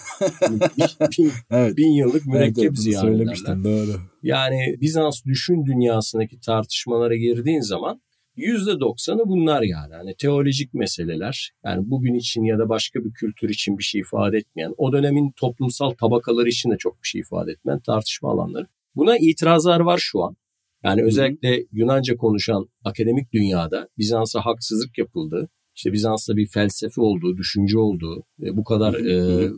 [0.79, 1.77] bin, bin, evet.
[1.77, 4.01] bin yıllık mürekkep mürekkep ziyan Söylemiştin doğru.
[4.23, 8.01] Yani Bizans düşün dünyasındaki tartışmalara girdiğin zaman
[8.37, 9.95] %90'ı bunlar yani.
[9.95, 14.39] Hani teolojik meseleler yani bugün için ya da başka bir kültür için bir şey ifade
[14.39, 18.67] etmeyen, o dönemin toplumsal tabakaları için de çok bir şey ifade etmeyen tartışma alanları.
[18.97, 20.37] Buna itirazlar var şu an.
[20.85, 21.67] Yani özellikle.
[21.73, 28.65] Yunanca konuşan akademik dünyada Bizans'a haksızlık yapıldığı, işte Bizans'ta bir felsefe olduğu, düşünce olduğu, bu
[28.65, 29.49] kadar e,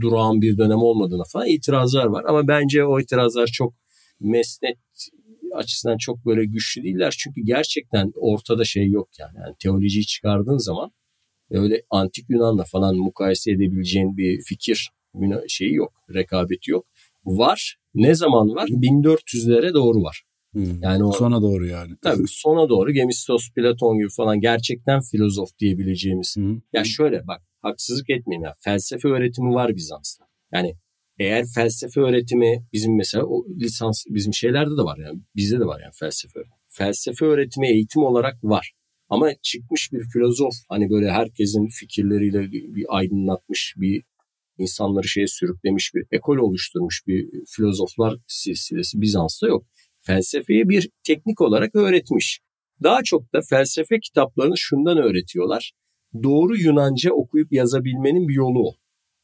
[0.00, 2.24] durağan bir dönem olmadığına falan itirazlar var.
[2.28, 3.74] Ama bence o itirazlar çok
[4.20, 4.78] mesnet
[5.54, 7.16] açısından çok böyle güçlü değiller.
[7.18, 9.36] Çünkü gerçekten ortada şey yok yani.
[9.36, 10.90] yani teolojiyi çıkardığın zaman
[11.50, 14.90] öyle antik Yunan'la falan mukayese edebileceğin bir fikir
[15.48, 16.86] şeyi yok, rekabeti yok.
[17.24, 17.76] Var.
[17.94, 18.68] Ne zaman var?
[18.68, 20.22] 1400'lere doğru var.
[20.52, 20.82] Hmm.
[20.82, 21.92] Yani o, sona doğru yani.
[22.02, 26.36] Tabii sona doğru Gemistos, Platon gibi falan gerçekten filozof diyebileceğimiz.
[26.36, 26.60] Hmm.
[26.72, 28.54] Ya şöyle bak haksızlık etmeyeyim ya.
[28.58, 30.24] Felsefe öğretimi var Bizans'ta.
[30.52, 30.74] Yani
[31.18, 35.80] eğer felsefe öğretimi bizim mesela o lisans bizim şeylerde de var yani bizde de var
[35.80, 36.40] yani felsefe.
[36.68, 38.72] Felsefe öğretimi eğitim olarak var.
[39.08, 44.02] Ama çıkmış bir filozof hani böyle herkesin fikirleriyle bir aydınlatmış bir
[44.58, 49.66] insanları şeye sürüklemiş bir ekol oluşturmuş bir filozoflar silsilesi Bizans'ta yok.
[50.00, 52.40] Felsefeyi bir teknik olarak öğretmiş.
[52.82, 55.72] Daha çok da felsefe kitaplarını şundan öğretiyorlar
[56.22, 58.74] doğru Yunanca okuyup yazabilmenin bir yolu o.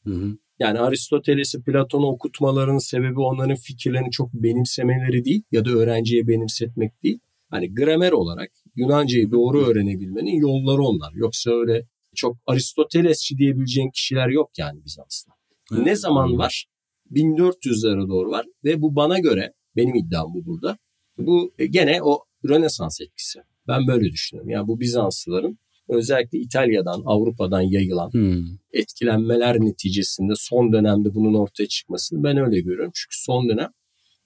[0.03, 0.37] Hı hı.
[0.59, 7.19] Yani Aristoteles'i Platon'u okutmalarının sebebi onların fikirlerini çok benimsemeleri değil ya da öğrenciye benimsetmek değil.
[7.49, 11.13] Hani gramer olarak Yunancayı doğru öğrenebilmenin yolları onlar.
[11.13, 15.31] Yoksa öyle çok Aristotelesçi diyebileceğin kişiler yok yani Bizans'ta.
[15.73, 15.85] Evet.
[15.85, 16.65] Ne zaman var?
[17.11, 20.77] 1400'lere doğru var ve bu bana göre benim iddiam bu burada.
[21.17, 22.19] Bu gene o
[22.49, 23.39] Rönesans etkisi.
[23.67, 24.49] Ben böyle düşünüyorum.
[24.49, 25.57] Yani bu Bizanslıların
[25.89, 28.43] özellikle İtalya'dan, Avrupa'dan yayılan hmm.
[28.73, 32.91] etkilenmeler neticesinde son dönemde bunun ortaya çıkmasını ben öyle görüyorum.
[32.95, 33.69] Çünkü son dönem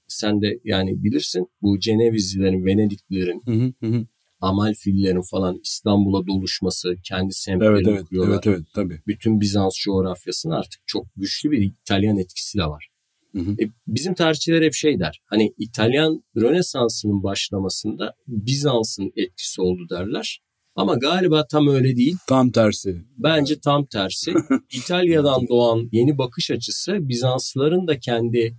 [0.08, 3.42] sen de yani bilirsin bu Cenevizlilerin, Venediklilerin,
[3.82, 4.06] hı
[4.42, 8.34] Amalfillerin falan İstanbul'a doluşması, kendi semtlerini evet, evet, kuruyorlar.
[8.34, 9.02] Evet, evet, tabii.
[9.08, 12.88] Bütün Bizans coğrafyasının artık çok güçlü bir İtalyan etkisi de var.
[13.36, 13.52] Hı hı.
[13.52, 15.22] E, bizim tarihçiler hep şey der.
[15.26, 20.42] Hani İtalyan Rönesans'ının başlamasında Bizans'ın etkisi oldu derler.
[20.80, 22.18] Ama galiba tam öyle değil.
[22.28, 23.04] Tam tersi.
[23.18, 24.34] Bence tam tersi.
[24.74, 28.58] İtalya'dan doğan yeni bakış açısı Bizanslıların da kendi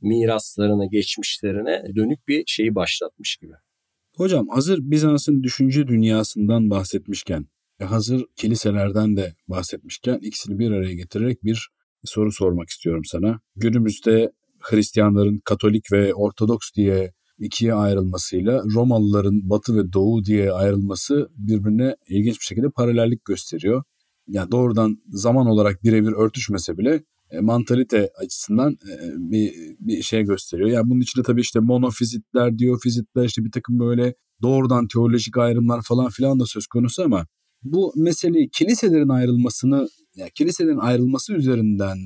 [0.00, 3.52] miraslarına, geçmişlerine dönük bir şeyi başlatmış gibi.
[4.16, 7.46] Hocam hazır Bizans'ın düşünce dünyasından bahsetmişken
[7.80, 11.68] ve hazır kiliselerden de bahsetmişken ikisini bir araya getirerek bir
[12.04, 13.40] soru sormak istiyorum sana.
[13.56, 21.96] Günümüzde Hristiyanların Katolik ve Ortodoks diye ikiye ayrılmasıyla Romalıların Batı ve Doğu diye ayrılması birbirine
[22.08, 23.82] ilginç bir şekilde paralellik gösteriyor.
[24.28, 30.70] Yani doğrudan zaman olarak birebir örtüşmese bile e, mantalite açısından e, bir, bir şey gösteriyor.
[30.70, 36.08] Yani bunun içinde tabii işte monofizitler, diyofizitler işte bir takım böyle doğrudan teolojik ayrımlar falan
[36.08, 37.26] filan da söz konusu ama
[37.62, 41.98] bu meseleyi kiliselerin ayrılmasını yani kiliselerin ayrılması üzerinden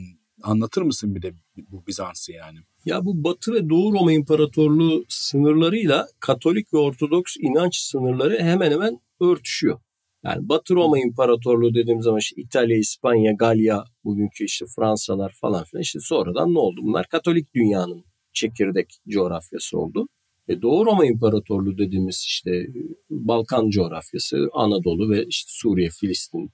[0.42, 2.59] anlatır mısın bir de bu Bizans'ı yani?
[2.85, 9.00] Ya bu Batı ve Doğu Roma İmparatorluğu sınırlarıyla Katolik ve Ortodoks inanç sınırları hemen hemen
[9.20, 9.81] örtüşüyor.
[10.24, 15.83] Yani Batı Roma İmparatorluğu dediğim zaman işte İtalya, İspanya, Galya, bugünkü işte Fransalar falan filan
[15.83, 16.81] işte sonradan ne oldu?
[16.83, 20.09] Bunlar Katolik dünyanın çekirdek coğrafyası oldu.
[20.48, 22.66] E Doğu Roma İmparatorluğu dediğimiz işte
[23.11, 26.50] Balkan coğrafyası, Anadolu ve işte Suriye, Filistin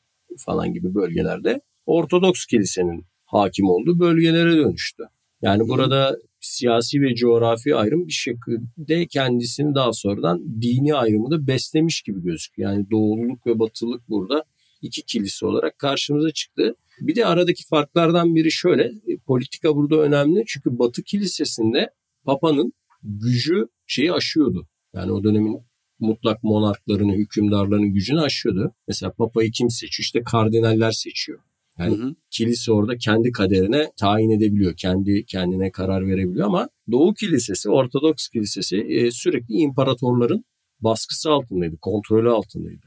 [0.46, 5.02] falan gibi bölgelerde Ortodoks kilisenin hakim olduğu bölgelere dönüştü.
[5.42, 12.02] Yani burada siyasi ve coğrafi ayrım bir şekilde kendisini daha sonradan dini ayrımı da beslemiş
[12.02, 12.72] gibi gözüküyor.
[12.72, 14.44] Yani doğululuk ve batılılık burada
[14.82, 16.74] iki kilise olarak karşımıza çıktı.
[17.00, 21.90] Bir de aradaki farklardan biri şöyle, e, politika burada önemli çünkü Batı kilisesinde
[22.24, 24.68] Papa'nın gücü şeyi aşıyordu.
[24.94, 25.58] Yani o dönemin
[25.98, 28.74] mutlak monarklarını, hükümdarların gücünü aşıyordu.
[28.88, 30.04] Mesela Papa'yı kim seçiyor?
[30.04, 31.38] İşte kardinaller seçiyor.
[31.78, 32.14] Yani hı hı.
[32.30, 34.74] kilise orada kendi kaderine tayin edebiliyor.
[34.76, 40.44] Kendi kendine karar verebiliyor ama Doğu Kilisesi, Ortodoks Kilisesi e, sürekli imparatorların
[40.80, 42.86] baskısı altındaydı, kontrolü altındaydı.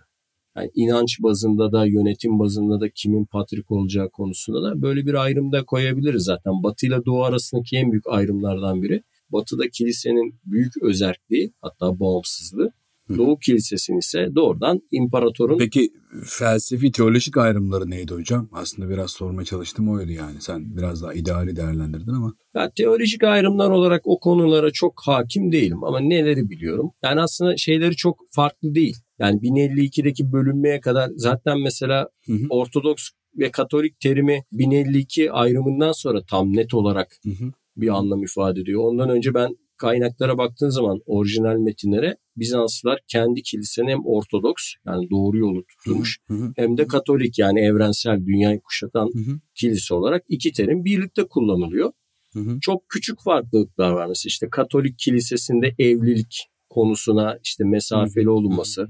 [0.58, 5.52] Yani inanç bazında da yönetim bazında da kimin patrik olacağı konusunda da böyle bir ayrım
[5.52, 6.64] da koyabiliriz zaten.
[6.64, 9.04] Batı ile Doğu arasındaki en büyük ayrımlardan biri.
[9.30, 12.72] Batı'da kilisenin büyük özerkliği hatta bağımsızlığı.
[13.18, 15.58] Doğu Kilisesi'nin ise doğrudan imparatorun...
[15.58, 15.90] Peki
[16.26, 18.50] felsefi teolojik ayrımları neydi hocam?
[18.52, 20.36] Aslında biraz sormaya çalıştım oydu yani.
[20.40, 22.34] Sen biraz daha ideali değerlendirdin ama.
[22.56, 26.92] Ya, teolojik ayrımlar olarak o konulara çok hakim değilim ama neleri biliyorum?
[27.04, 28.96] Yani aslında şeyleri çok farklı değil.
[29.20, 32.46] Yani 1052'deki bölünmeye kadar zaten mesela hı hı.
[32.50, 37.52] Ortodoks ve Katolik terimi 1052 ayrımından sonra tam net olarak hı hı.
[37.78, 38.82] bir anlam ifade ediyor.
[38.84, 45.38] Ondan önce ben kaynaklara baktığın zaman orijinal metinlere Bizanslılar kendi kilisenin hem Ortodoks yani doğru
[45.38, 46.54] yolu tutturmuş hı hı.
[46.56, 49.40] hem de Katolik yani evrensel dünyayı kuşatan hı hı.
[49.56, 51.92] kilise olarak iki terim birlikte kullanılıyor.
[52.34, 52.58] Hı hı.
[52.62, 58.34] Çok küçük farklılıklar var mesela işte Katolik kilisesinde evlilik konusuna işte mesafeli hı hı.
[58.34, 58.88] olunması,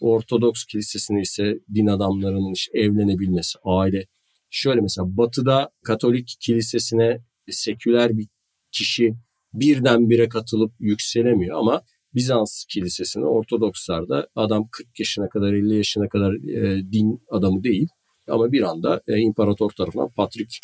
[0.00, 4.06] Ortodoks kilisesinde ise din adamlarının işte evlenebilmesi, aile.
[4.50, 8.28] Şöyle mesela Batı'da Katolik kilisesine seküler bir
[8.72, 9.14] kişi
[9.54, 11.82] birdenbire katılıp yükselemiyor ama
[12.14, 17.88] Bizans kilisesine Ortodokslarda adam 40 yaşına kadar 50 yaşına kadar e, din adamı değil
[18.28, 20.60] ama bir anda e, imparator tarafından patrik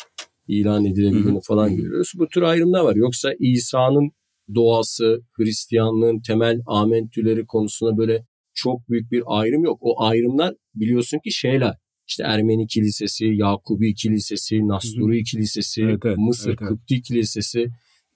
[0.47, 2.11] ilan edilebildiğini falan görüyoruz.
[2.15, 2.95] Bu tür ayrımlar var.
[2.95, 4.11] Yoksa İsa'nın
[4.55, 9.77] doğası, Hristiyanlığın temel amentüleri konusunda böyle çok büyük bir ayrım yok.
[9.81, 11.75] O ayrımlar biliyorsun ki şeyler
[12.07, 16.69] işte Ermeni Kilisesi, Yakubi Kilisesi, Nasturi Kilisesi, evet, evet, Mısır evet, evet.
[16.69, 17.67] Kıpti Kilisesi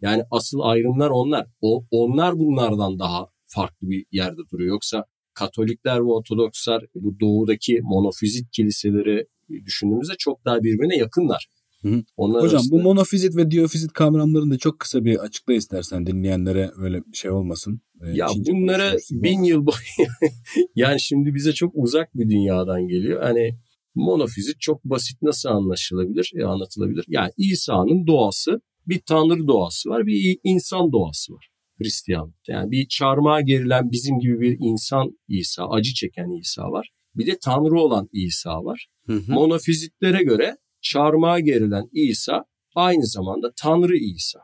[0.02, 1.48] yani asıl ayrımlar onlar.
[1.62, 4.70] O, onlar bunlardan daha farklı bir yerde duruyor.
[4.70, 9.28] Yoksa Katolikler ve Ortodokslar bu doğudaki monofizit kiliseleri
[9.66, 11.48] düşündüğümüzde çok daha birbirine yakınlar.
[12.18, 12.78] Onlar Hocam arasında...
[12.78, 17.82] bu monofizit ve diyofizit kavramlarını da çok kısa bir açıkla istersen dinleyenlere öyle şey olmasın.
[18.02, 20.08] Ee, ya Çince bunlara bin yıl boyu
[20.76, 23.22] yani şimdi bize çok uzak bir dünyadan geliyor.
[23.22, 23.58] Hani
[23.96, 27.06] monofizit çok basit nasıl anlaşılabilir, e, anlatılabilir?
[27.08, 32.54] Yani İsa'nın doğası bir tanrı doğası var, bir insan doğası var Hristiyanlıkta.
[32.54, 36.90] Yani bir çarmıha gerilen bizim gibi bir insan İsa, acı çeken İsa var.
[37.16, 38.88] Bir de tanrı olan İsa var.
[39.06, 39.32] Hı hı.
[39.32, 42.46] Monofizitlere göre çarmıha gerilen İsa
[42.76, 44.40] aynı zamanda tanrı İsa.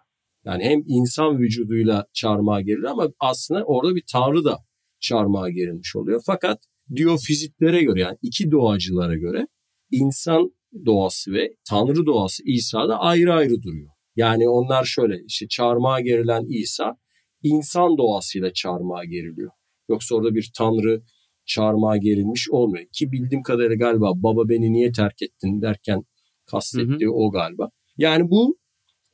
[0.45, 4.58] Yani hem insan vücuduyla çarmıha gerilir ama aslında orada bir tanrı da
[4.99, 6.21] çarmıha gerilmiş oluyor.
[6.25, 6.60] Fakat
[6.95, 9.47] diyofizitlere göre yani iki doğacılara göre
[9.91, 10.51] insan
[10.86, 13.89] doğası ve tanrı doğası İsa'da ayrı ayrı duruyor.
[14.15, 16.97] Yani onlar şöyle işte çarmıha gerilen İsa
[17.43, 19.52] insan doğasıyla çarmıha geriliyor.
[19.89, 21.04] Yoksa orada bir tanrı
[21.45, 22.86] çarmıha gerilmiş olmuyor.
[22.93, 26.04] Ki bildiğim kadarıyla galiba baba beni niye terk ettin derken
[26.45, 27.15] kastettiği hı hı.
[27.15, 27.69] o galiba.
[27.97, 28.58] Yani bu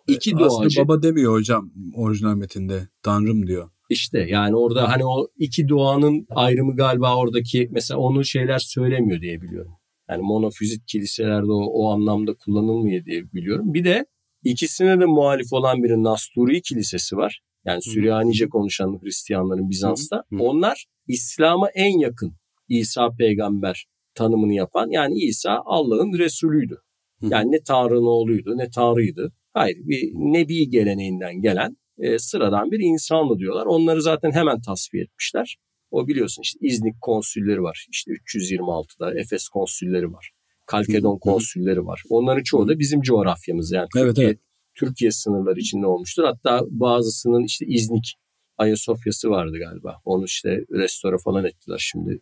[0.07, 0.45] iki doğacı.
[0.45, 2.87] Aslında baba demiyor hocam orijinal metinde.
[3.03, 3.69] Tanrım diyor.
[3.89, 9.41] İşte yani orada hani o iki doğanın ayrımı galiba oradaki mesela onu şeyler söylemiyor diye
[9.41, 9.71] biliyorum.
[10.09, 13.73] Yani monofizit kiliselerde o, o anlamda kullanılmıyor diye biliyorum.
[13.73, 14.05] Bir de
[14.43, 17.41] ikisine de muhalif olan bir Nasturi kilisesi var.
[17.65, 20.23] Yani Süryanice konuşan Hristiyanların Bizans'ta.
[20.39, 22.33] Onlar İslam'a en yakın
[22.69, 26.77] İsa peygamber tanımını yapan yani İsa Allah'ın Resulüydü.
[27.21, 29.33] Yani ne Tanrı'nın oğluydu ne Tanrı'ydı.
[29.53, 33.65] Hayır bir Nebi geleneğinden gelen e, sıradan bir insanlı diyorlar.
[33.65, 35.57] Onları zaten hemen tasfiye etmişler.
[35.91, 37.87] O biliyorsun işte İznik konsülleri var.
[37.91, 40.31] İşte 326'da Efes konsülleri var.
[40.67, 42.01] Kalkedon konsülleri var.
[42.09, 43.87] Onların çoğu da bizim coğrafyamız yani.
[43.97, 44.39] Evet, Türkiye, evet.
[44.75, 46.23] Türkiye sınırları içinde olmuştur.
[46.23, 48.15] Hatta bazısının işte İznik
[48.57, 49.95] Ayasofya'sı vardı galiba.
[50.05, 52.19] Onu işte restore falan ettiler şimdi.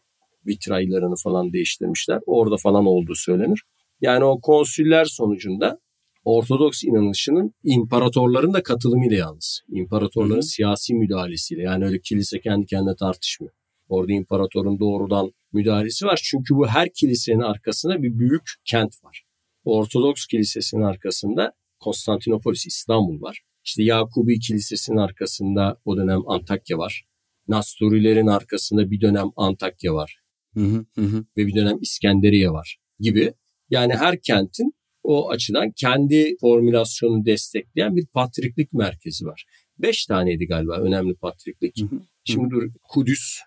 [0.48, 2.20] Vitraylarını falan değiştirmişler.
[2.26, 3.64] Orada falan olduğu söylenir.
[4.02, 5.80] Yani o konsüller sonucunda
[6.26, 9.62] Ortodoks inanışının imparatorların da katılımıyla yalnız.
[9.70, 11.62] İmparatorların Hı siyasi müdahalesiyle.
[11.62, 13.54] Yani öyle kilise kendi kendine tartışmıyor.
[13.90, 16.22] Orada imparatorun doğrudan müdahalesi var.
[16.24, 19.24] Çünkü bu her kilisenin arkasında bir büyük kent var.
[19.64, 23.42] Ortodoks kilisesinin arkasında Konstantinopolis İstanbul var.
[23.64, 27.06] İşte Yakubi Kilisesi'nin arkasında o dönem Antakya var.
[27.48, 30.20] Nasturilerin arkasında bir dönem Antakya var
[30.54, 33.34] Hı hı hı ve bir dönem İskenderiye var gibi.
[33.70, 39.46] Yani her kentin o açıdan kendi formülasyonunu destekleyen bir patriklik merkezi var.
[39.78, 41.82] Beş taneydi galiba önemli patriklik.
[41.82, 42.02] Hı hı.
[42.24, 43.40] Şimdi dur Kudüs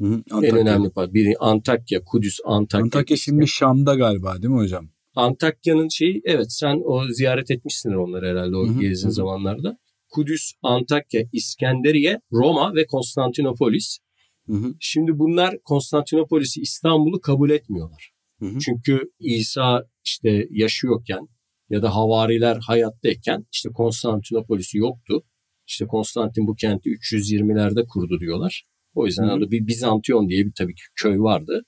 [0.00, 0.22] Hı hı.
[0.42, 1.14] en önemli pat.
[1.14, 2.84] Biri Antakya, Kudüs, Antakya.
[2.84, 4.88] Antakya şimdi Şam'da galiba değil mi hocam?
[5.14, 9.78] Antakya'nın şeyi evet sen o ziyaret etmişsindir onları herhalde o gezdiğin zamanlarda.
[10.08, 13.98] Kudüs, Antakya, İskenderiye, Roma ve Konstantinopolis.
[14.46, 14.74] Hı hı.
[14.80, 18.10] Şimdi bunlar Konstantinopolis'i İstanbul'u kabul etmiyorlar.
[18.40, 18.58] Hı hı.
[18.58, 21.28] Çünkü İsa işte yaşıyorken
[21.70, 25.22] ya da havariler hayattayken işte Konstantinopolis'i yoktu.
[25.66, 28.64] İşte Konstantin bu kenti 320'lerde kurdu diyorlar.
[28.94, 29.32] O yüzden Hı hı.
[29.32, 31.64] orada bir Bizantiyon diye bir tabii ki köy vardı.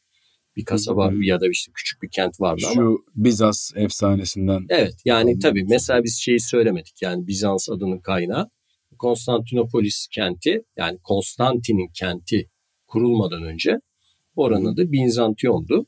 [0.56, 1.24] Bir kasaba Hı hı.
[1.24, 2.74] ya da işte küçük bir kent vardı ama.
[2.74, 4.66] Şu Bizas efsanesinden.
[4.68, 5.38] Evet yani Anladım.
[5.40, 8.50] tabii mesela biz şeyi söylemedik yani Bizans adının kaynağı.
[8.98, 12.50] Konstantinopolis kenti yani Konstantin'in kenti
[12.86, 13.80] kurulmadan önce
[14.36, 15.86] oranın adı Bizantiyon'du.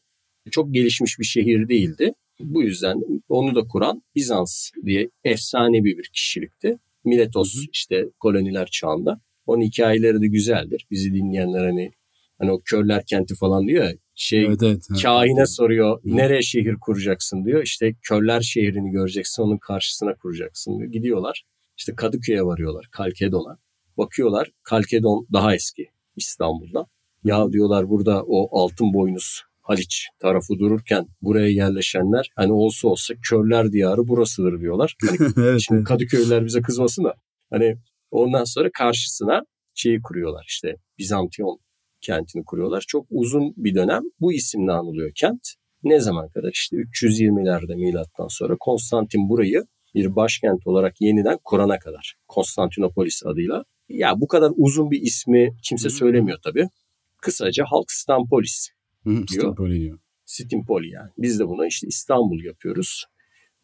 [0.50, 2.14] Çok gelişmiş bir şehir değildi.
[2.40, 6.78] Bu yüzden onu da kuran Bizans diye efsanevi bir kişilikti.
[7.04, 9.20] Miletos işte koloniler çağında.
[9.48, 10.86] Onun hikayeleri de güzeldir.
[10.90, 11.92] Bizi dinleyenler hani
[12.38, 14.86] hani o körler kenti falan diyor ya şey Evet evet.
[14.90, 15.02] evet.
[15.02, 17.62] Kahine soruyor nereye şehir kuracaksın diyor.
[17.62, 20.92] İşte körler şehrini göreceksin onun karşısına kuracaksın diyor.
[20.92, 21.44] Gidiyorlar
[21.76, 23.58] işte Kadıköy'e varıyorlar Kalkedon'a.
[23.96, 26.86] Bakıyorlar Kalkedon daha eski İstanbul'da.
[27.24, 33.72] Ya diyorlar burada o altın boynuz Haliç tarafı dururken buraya yerleşenler hani olsa olsa körler
[33.72, 34.96] diyarı burasıdır diyorlar.
[35.08, 35.84] Hani evet, Şimdi.
[35.84, 37.14] Kadıköylüler bize kızmasın da
[37.50, 37.76] hani
[38.10, 39.42] ondan sonra karşısına
[39.74, 41.58] şeyi kuruyorlar işte Bizantiyon
[42.00, 42.84] kentini kuruyorlar.
[42.88, 45.40] Çok uzun bir dönem bu isimle anılıyor kent.
[45.82, 46.50] Ne zaman kadar?
[46.52, 52.14] İşte 320'lerde milattan sonra Konstantin burayı bir başkent olarak yeniden kurana kadar.
[52.28, 53.64] Konstantinopolis adıyla.
[53.88, 56.68] Ya bu kadar uzun bir ismi kimse söylemiyor tabii.
[57.22, 58.68] Kısaca halk Stampolis.
[59.04, 59.24] Hı.
[59.30, 59.98] İstanbul'u diyor.
[60.24, 61.10] Stimpoli yani.
[61.18, 63.04] Biz de buna işte İstanbul yapıyoruz.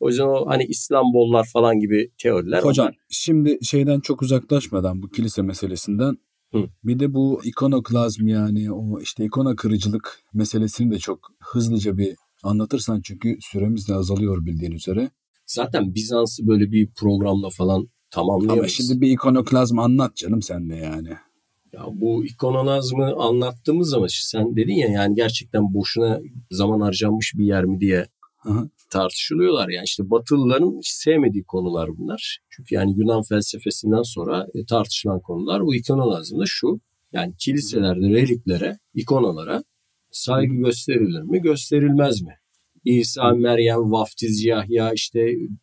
[0.04, 2.96] O yüzden o hani İslambollar falan gibi teoriler Hocam onlar.
[3.08, 6.16] şimdi şeyden çok uzaklaşmadan bu kilise meselesinden
[6.52, 6.58] Hı.
[6.84, 13.00] bir de bu ikonoklazm yani o işte ikona kırıcılık meselesini de çok hızlıca bir anlatırsan
[13.00, 15.10] çünkü süremiz de azalıyor bildiğin üzere.
[15.46, 18.72] Zaten Bizans'ı böyle bir programla falan Ama tamamlayamayız.
[18.72, 21.10] şimdi bir ikonoklazm anlat canım sen de yani.
[21.72, 27.64] Ya bu ikonolazmı anlattığımız zaman sen dedin ya yani gerçekten boşuna zaman harcanmış bir yer
[27.64, 28.06] mi diye
[28.44, 28.68] Hı hı.
[28.90, 29.68] tartışılıyorlar.
[29.68, 32.38] Yani işte Batılıların hiç sevmediği konular bunlar.
[32.50, 36.80] Çünkü yani Yunan felsefesinden sonra e, tartışılan konular bu ikonolazmda şu.
[37.12, 39.64] Yani kiliselerde reliklere, ikonalara
[40.10, 42.38] saygı gösterilir mi, gösterilmez mi?
[42.84, 45.20] İsa, Meryem, Vaftiz, Yahya, işte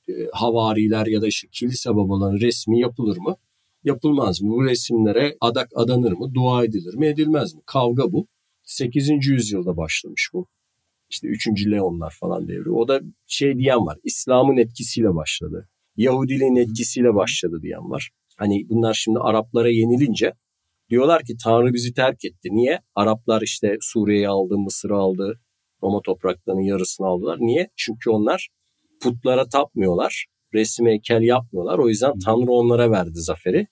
[0.10, 3.36] e, havariler ya da işte kilise babaların resmi yapılır mı?
[3.84, 4.52] Yapılmaz mı?
[4.52, 6.34] Bu resimlere adak adanır mı?
[6.34, 7.08] Dua edilir mi?
[7.08, 7.62] Edilmez mi?
[7.66, 8.28] Kavga bu.
[8.64, 9.10] 8.
[9.28, 10.48] yüzyılda başlamış bu.
[11.12, 11.48] İşte 3.
[11.48, 12.72] Leonlar falan devri.
[12.72, 13.98] O da şey diyen var.
[14.04, 15.70] İslam'ın etkisiyle başladı.
[15.98, 18.10] Yahudiliğin etkisiyle başladı diyen var.
[18.38, 20.34] Hani bunlar şimdi Araplara yenilince
[20.90, 22.50] diyorlar ki Tanrı bizi terk etti.
[22.52, 22.80] Niye?
[22.96, 25.40] Araplar işte Suriye'yi aldı, Mısır'ı aldı,
[25.84, 27.38] Roma topraklarının yarısını aldılar.
[27.40, 27.70] Niye?
[27.76, 28.50] Çünkü onlar
[29.02, 30.26] putlara tapmıyorlar.
[30.54, 31.80] Resim heykel yapmıyorlar.
[31.80, 33.68] O yüzden Tanrı onlara verdi zaferi.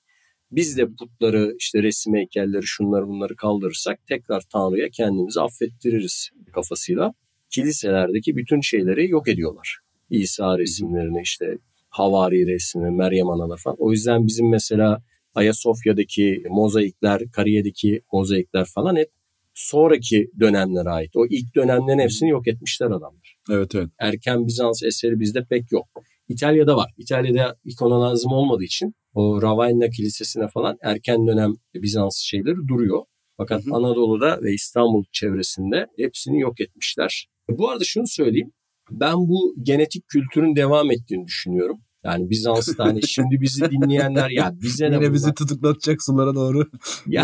[0.51, 7.13] Biz de putları işte resim heykelleri şunları bunları kaldırırsak tekrar Tanrı'ya kendimizi affettiririz kafasıyla.
[7.49, 9.77] Kiliselerdeki bütün şeyleri yok ediyorlar.
[10.09, 11.57] İsa resimlerini işte
[11.89, 13.77] Havari resmi, Meryem Analar falan.
[13.79, 15.03] O yüzden bizim mesela
[15.35, 19.09] Ayasofya'daki mozaikler, Kariye'deki mozaikler falan hep
[19.53, 21.15] sonraki dönemlere ait.
[21.15, 23.35] O ilk dönemlerin hepsini yok etmişler adamlar.
[23.51, 23.89] Evet evet.
[23.99, 25.87] Erken Bizans eseri bizde pek yok.
[26.27, 26.91] İtalya'da var.
[26.97, 33.03] İtalya'da ikonolazm olmadığı için o Ravenna Kilisesi'ne falan erken dönem Bizans şeyleri duruyor.
[33.39, 33.75] Fakat hı hı.
[33.75, 37.27] Anadolu'da ve İstanbul çevresinde hepsini yok etmişler.
[37.49, 38.51] Bu arada şunu söyleyeyim.
[38.91, 41.77] Ben bu genetik kültürün devam ettiğini düşünüyorum.
[42.03, 46.69] Yani Bizans'ta hani şimdi bizi dinleyenler ya bize ne Yine bizi tutuklatacak sulara doğru.
[47.07, 47.23] Ya,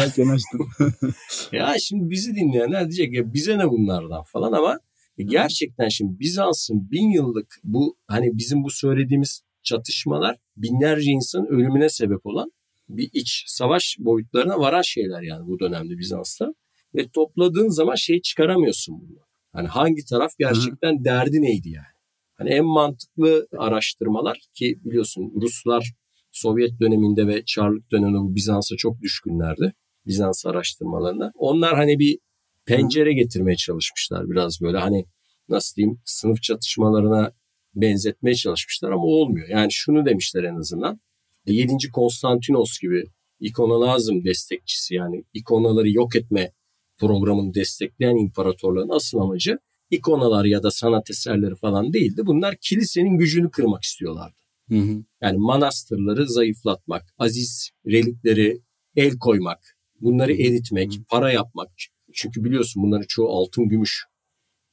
[1.51, 4.79] ya şimdi bizi dinleyenler diyecek ya bize ne bunlardan falan ama
[5.17, 12.25] gerçekten şimdi Bizans'ın bin yıllık bu hani bizim bu söylediğimiz çatışmalar binlerce insanın ölümüne sebep
[12.25, 12.51] olan
[12.89, 16.53] bir iç savaş boyutlarına varan şeyler yani bu dönemde Bizans'ta.
[16.95, 19.19] Ve topladığın zaman şey çıkaramıyorsun bunu.
[19.53, 21.05] Hani hangi taraf gerçekten Hı.
[21.05, 21.95] derdi neydi yani.
[22.37, 25.93] Hani en mantıklı araştırmalar ki biliyorsun Ruslar
[26.31, 29.73] Sovyet döneminde ve Çarlık döneminde bu Bizans'a çok düşkünlerdi.
[30.05, 31.31] Bizans araştırmalarına.
[31.35, 32.19] Onlar hani bir
[32.65, 35.05] pencere getirmeye çalışmışlar biraz böyle hani
[35.49, 37.31] nasıl diyeyim sınıf çatışmalarına
[37.75, 39.47] benzetmeye çalışmışlar ama olmuyor.
[39.49, 40.99] Yani şunu demişler en azından.
[41.45, 41.91] 7.
[41.93, 43.03] Konstantinos gibi
[43.39, 46.51] ikonolazm destekçisi yani ikonaları yok etme
[46.97, 52.21] programını destekleyen imparatorların asıl amacı ikonalar ya da sanat eserleri falan değildi.
[52.25, 54.35] Bunlar kilisenin gücünü kırmak istiyorlardı.
[54.69, 55.03] Hı hı.
[55.21, 58.61] Yani manastırları zayıflatmak, aziz relikleri
[58.95, 61.03] el koymak, bunları eritmek, hı hı.
[61.09, 61.69] para yapmak.
[62.13, 64.05] Çünkü biliyorsun bunların çoğu altın, gümüş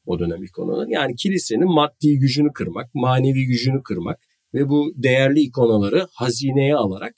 [0.07, 0.87] o dönem ikonalar.
[0.89, 4.21] Yani kilisenin maddi gücünü kırmak, manevi gücünü kırmak
[4.55, 7.15] ve bu değerli ikonaları hazineye alarak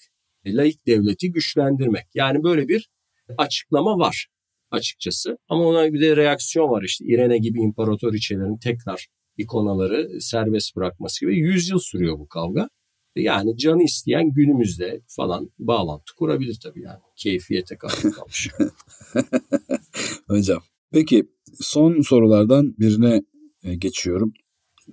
[0.47, 2.07] laik devleti güçlendirmek.
[2.15, 2.91] Yani böyle bir
[3.39, 4.27] açıklama var
[4.71, 5.39] açıkçası.
[5.49, 11.39] Ama ona bir de reaksiyon var işte İrene gibi imparatoriçelerin tekrar ikonaları serbest bırakması gibi
[11.39, 12.69] 100 yıl sürüyor bu kavga.
[13.17, 16.99] Yani canı isteyen günümüzde falan bağlantı kurabilir tabii yani.
[17.17, 18.49] Keyfiyete kalmış.
[20.27, 21.29] Hocam peki
[21.61, 23.23] son sorulardan birine
[23.63, 24.33] e, geçiyorum.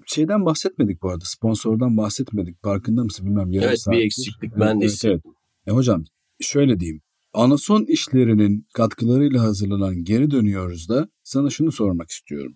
[0.05, 1.25] Şeyden bahsetmedik bu arada.
[1.25, 2.63] Sponsordan bahsetmedik.
[2.63, 3.51] Farkında mısın bilmem.
[3.51, 3.99] Yarım evet saattir.
[3.99, 5.35] bir eksiklik ben evet, de evet, evet.
[5.67, 6.03] E, hocam
[6.39, 7.01] şöyle diyeyim.
[7.33, 12.55] Anason işlerinin katkılarıyla hazırlanan geri dönüyoruz da sana şunu sormak istiyorum.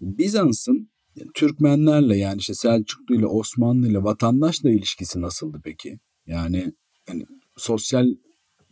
[0.00, 0.90] Bizans'ın
[1.34, 5.98] Türkmenlerle yani işte Selçuklu ile Osmanlı ile vatandaşla ilişkisi nasıldı peki?
[6.26, 6.72] Yani,
[7.08, 8.06] yani sosyal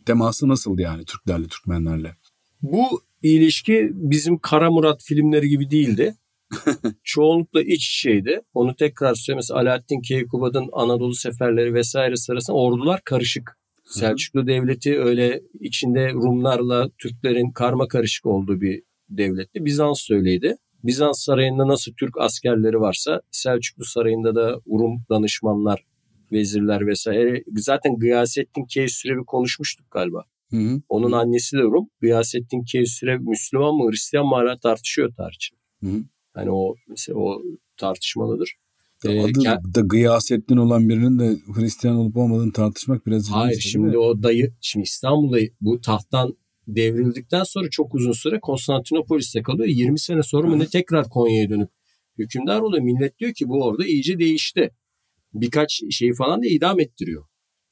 [0.05, 2.15] teması nasıldı yani Türklerle Türkmenlerle?
[2.61, 6.15] Bu ilişki bizim Kara Murat filmleri gibi değildi.
[7.03, 8.41] Çoğunlukla iç içeydi.
[8.53, 9.37] Onu tekrar söyleyeyim.
[9.37, 13.57] Mesela Alaaddin Keykubat'ın Anadolu seferleri vesaire sırasında ordular karışık.
[13.85, 19.65] Selçuklu Devleti öyle içinde Rumlarla Türklerin karma karışık olduğu bir devletti.
[19.65, 20.55] Bizans öyleydi.
[20.83, 25.85] Bizans sarayında nasıl Türk askerleri varsa Selçuklu sarayında da Rum danışmanlar,
[26.31, 27.43] vezirler vesaire.
[27.57, 30.23] Zaten Gıyasettin Keysürevi konuşmuştuk galiba.
[30.49, 30.81] Hı hı.
[30.89, 31.89] Onun annesi de Rum.
[32.01, 35.55] Gıyasettin Keysürev Müslüman mı Hristiyan mı hala tartışıyor tarihçi.
[36.33, 37.41] Hani o mesela o
[37.77, 38.55] tartışmalıdır.
[39.05, 39.75] Ee, Adı kend...
[39.75, 44.83] da Gıyasettin olan birinin de Hristiyan olup olmadığını tartışmak biraz Hayır şimdi o dayı şimdi
[44.83, 49.67] İstanbul'da bu tahttan devrildikten sonra çok uzun süre Konstantinopolis'te kalıyor.
[49.67, 51.69] 20 sene sonra mı ne tekrar Konya'ya dönüp
[52.17, 52.83] hükümdar oluyor.
[52.83, 54.71] Millet diyor ki bu orada iyice değişti.
[55.33, 57.25] Birkaç şeyi falan da idam ettiriyor.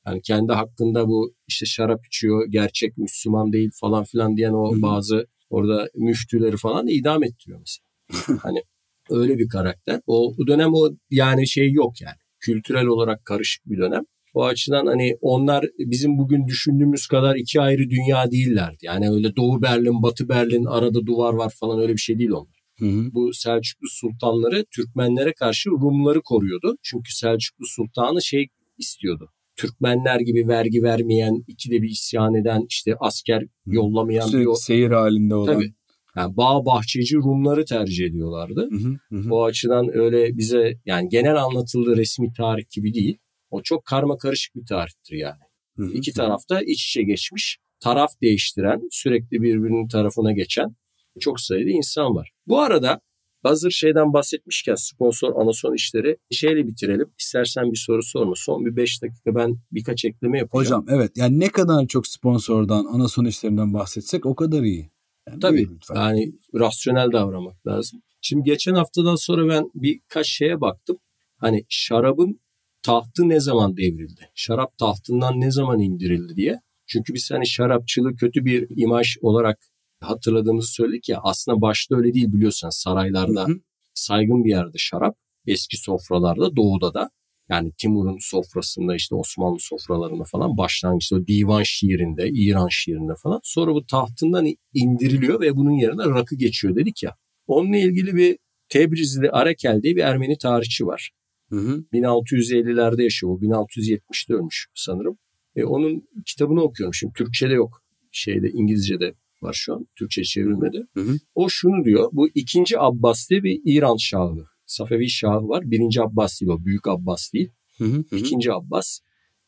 [0.07, 5.27] Yani kendi hakkında bu işte şarap içiyor, gerçek Müslüman değil falan filan diyen o bazı
[5.49, 7.88] orada müftüleri falan da idam ettiriyor mesela.
[8.41, 8.63] hani
[9.09, 10.01] öyle bir karakter.
[10.07, 12.15] O, o dönem o yani şey yok yani.
[12.39, 14.03] Kültürel olarak karışık bir dönem.
[14.33, 18.77] O açıdan hani onlar bizim bugün düşündüğümüz kadar iki ayrı dünya değillerdi.
[18.81, 22.59] Yani öyle Doğu Berlin, Batı Berlin arada duvar var falan öyle bir şey değil onlar.
[22.79, 23.13] Hı hı.
[23.13, 26.75] Bu Selçuklu sultanları Türkmenlere karşı Rumları koruyordu.
[26.83, 29.29] Çünkü Selçuklu sultanı şey istiyordu.
[29.55, 34.55] Türkmenler gibi vergi vermeyen, ikide bir isyan eden, işte asker yollamayan Sürekli bir...
[34.55, 35.53] seyir halinde olan.
[35.53, 35.73] Tabii.
[36.19, 38.69] Yani bağ bahçeci Rumları tercih ediyorlardı.
[38.71, 39.33] Hı hı hı.
[39.33, 43.17] O açıdan öyle bize yani genel anlatıldığı resmi tarih gibi değil.
[43.49, 45.41] O çok karma karışık bir tarihtir yani.
[45.77, 45.91] Hı hı.
[45.93, 50.75] İki tarafta iç içe geçmiş, taraf değiştiren, sürekli birbirinin tarafına geçen
[51.19, 52.31] çok sayıda insan var.
[52.47, 53.01] Bu arada
[53.43, 57.07] hazır şeyden bahsetmişken sponsor anason işleri şeyle bitirelim.
[57.19, 58.33] İstersen bir soru sorma.
[58.35, 60.83] Son bir beş dakika ben birkaç ekleme yapacağım.
[60.83, 64.89] Hocam evet yani ne kadar çok sponsordan anason işlerinden bahsetsek o kadar iyi.
[65.29, 68.01] Yani Tabii yani rasyonel davranmak lazım.
[68.21, 70.97] Şimdi geçen haftadan sonra ben birkaç şeye baktım.
[71.37, 72.39] Hani şarabın
[72.83, 74.29] tahtı ne zaman devrildi?
[74.35, 76.59] Şarap tahtından ne zaman indirildi diye.
[76.87, 79.59] Çünkü biz hani şarapçılığı kötü bir imaj olarak
[80.01, 83.59] hatırladığımızı söyledik ya aslında başta öyle değil biliyorsan saraylarda hı hı.
[83.93, 85.15] saygın bir yerde şarap
[85.47, 87.09] eski sofralarda doğuda da
[87.49, 93.39] Yani Timur'un sofrasında işte Osmanlı sofralarında falan başlangıçta o divan şiirinde, İran şiirinde falan.
[93.43, 97.15] Sonra bu tahtından indiriliyor ve bunun yerine rakı geçiyor dedik ya.
[97.47, 98.37] Onunla ilgili bir
[98.69, 101.11] Tebrizli Arakel diye bir Ermeni tarihçi var.
[101.49, 101.83] Hı hı.
[101.93, 103.33] 1650'lerde yaşıyor.
[103.33, 105.17] O 1670'te ölmüş sanırım.
[105.55, 107.13] E, onun kitabını okuyorum şimdi.
[107.13, 107.83] Türkçe'de yok.
[108.11, 109.87] Şeyde İngilizce'de var şu an.
[109.95, 110.87] Türkçe çevrilmedi.
[110.93, 111.17] Hı hı.
[111.35, 112.09] O şunu diyor.
[112.13, 114.45] Bu ikinci Abbas diye bir İran şahı.
[114.69, 115.71] Safevi şahı var.
[115.71, 116.65] Birinci Abbas değil o.
[116.65, 117.51] Büyük Abbas değil.
[117.77, 118.15] Hı hı hı.
[118.15, 118.99] İkinci Abbas.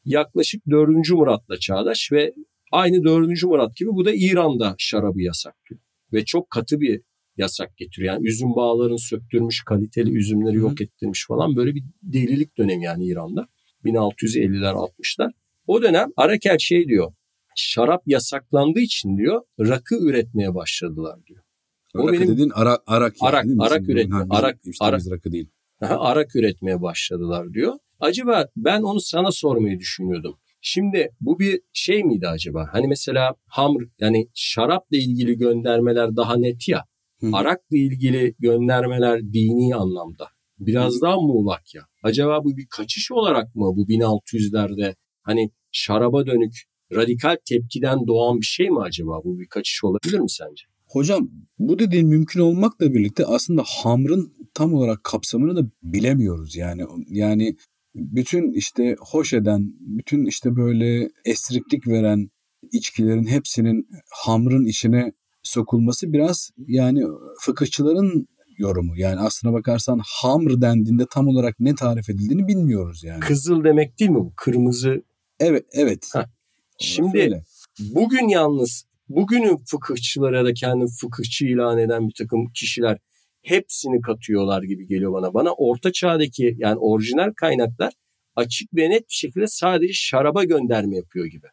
[0.06, 2.34] Yaklaşık dördüncü Murat'la çağdaş ve
[2.72, 5.82] aynı dördüncü Murat gibi bu da İran'da şarabı yasaklıyor.
[6.14, 7.02] Ve çok katı bir
[7.38, 8.14] yasak getiriyor.
[8.14, 10.84] Yani üzüm bağlarını söktürmüş, kaliteli üzümleri yok hı.
[10.84, 11.56] ettirmiş falan.
[11.56, 13.48] Böyle bir delilik dönemi yani İran'da.
[13.86, 15.32] 1650'ler 60'lar.
[15.68, 17.14] O dönem Arakel şey diyor.
[17.56, 21.44] Şarap yasaklandığı için diyor rakı üretmeye başladılar diyor.
[21.96, 24.16] O rakı benim, dediğin ara, arak yani, arak, arak üretme.
[24.16, 25.50] Ha, arak, işte arak, rakı değil.
[25.82, 27.74] arak üretmeye başladılar diyor.
[28.00, 30.36] Acaba ben onu sana sormayı düşünüyordum.
[30.62, 32.70] Şimdi bu bir şey miydi acaba?
[32.72, 36.86] Hani mesela hamr yani şarapla ilgili göndermeler daha net ya.
[37.20, 37.30] Hı.
[37.34, 40.28] Arakla ilgili göndermeler dini anlamda.
[40.60, 41.02] Biraz Hı.
[41.02, 41.82] daha muğlak ya.
[42.04, 46.54] Acaba bu bir kaçış olarak mı bu 1600'lerde hani şaraba dönük
[46.96, 49.24] radikal tepkiden doğan bir şey mi acaba?
[49.24, 50.71] Bu bir kaçış olabilir mi sence?
[50.92, 51.30] Hocam
[51.60, 56.84] bu dediğin mümkün olmakla birlikte aslında hamrın tam olarak kapsamını da bilemiyoruz yani.
[57.08, 57.56] Yani
[57.96, 62.30] bütün işte hoş eden, bütün işte böyle esriklik veren
[62.72, 65.12] içkilerin hepsinin hamrın içine
[65.44, 67.04] sokulması biraz yani
[67.40, 68.28] fıkıhçıların
[68.58, 68.98] yorumu.
[68.98, 73.20] Yani aslına bakarsan hamr dendiğinde tam olarak ne tarif edildiğini bilmiyoruz yani.
[73.20, 74.34] Kızıl demek değil mi bu?
[74.36, 75.04] Kırmızı.
[75.40, 76.10] Evet, evet.
[76.16, 76.26] Heh.
[76.80, 77.44] Şimdi öyle.
[77.80, 78.86] bugün yalnız
[79.16, 82.98] bugünün fıkıhçıları ya da kendi fıkıhçı ilan eden bir takım kişiler
[83.42, 85.34] hepsini katıyorlar gibi geliyor bana.
[85.34, 87.94] Bana orta çağdaki yani orijinal kaynaklar
[88.36, 91.48] açık ve net bir şekilde sadece şaraba gönderme yapıyor gibi.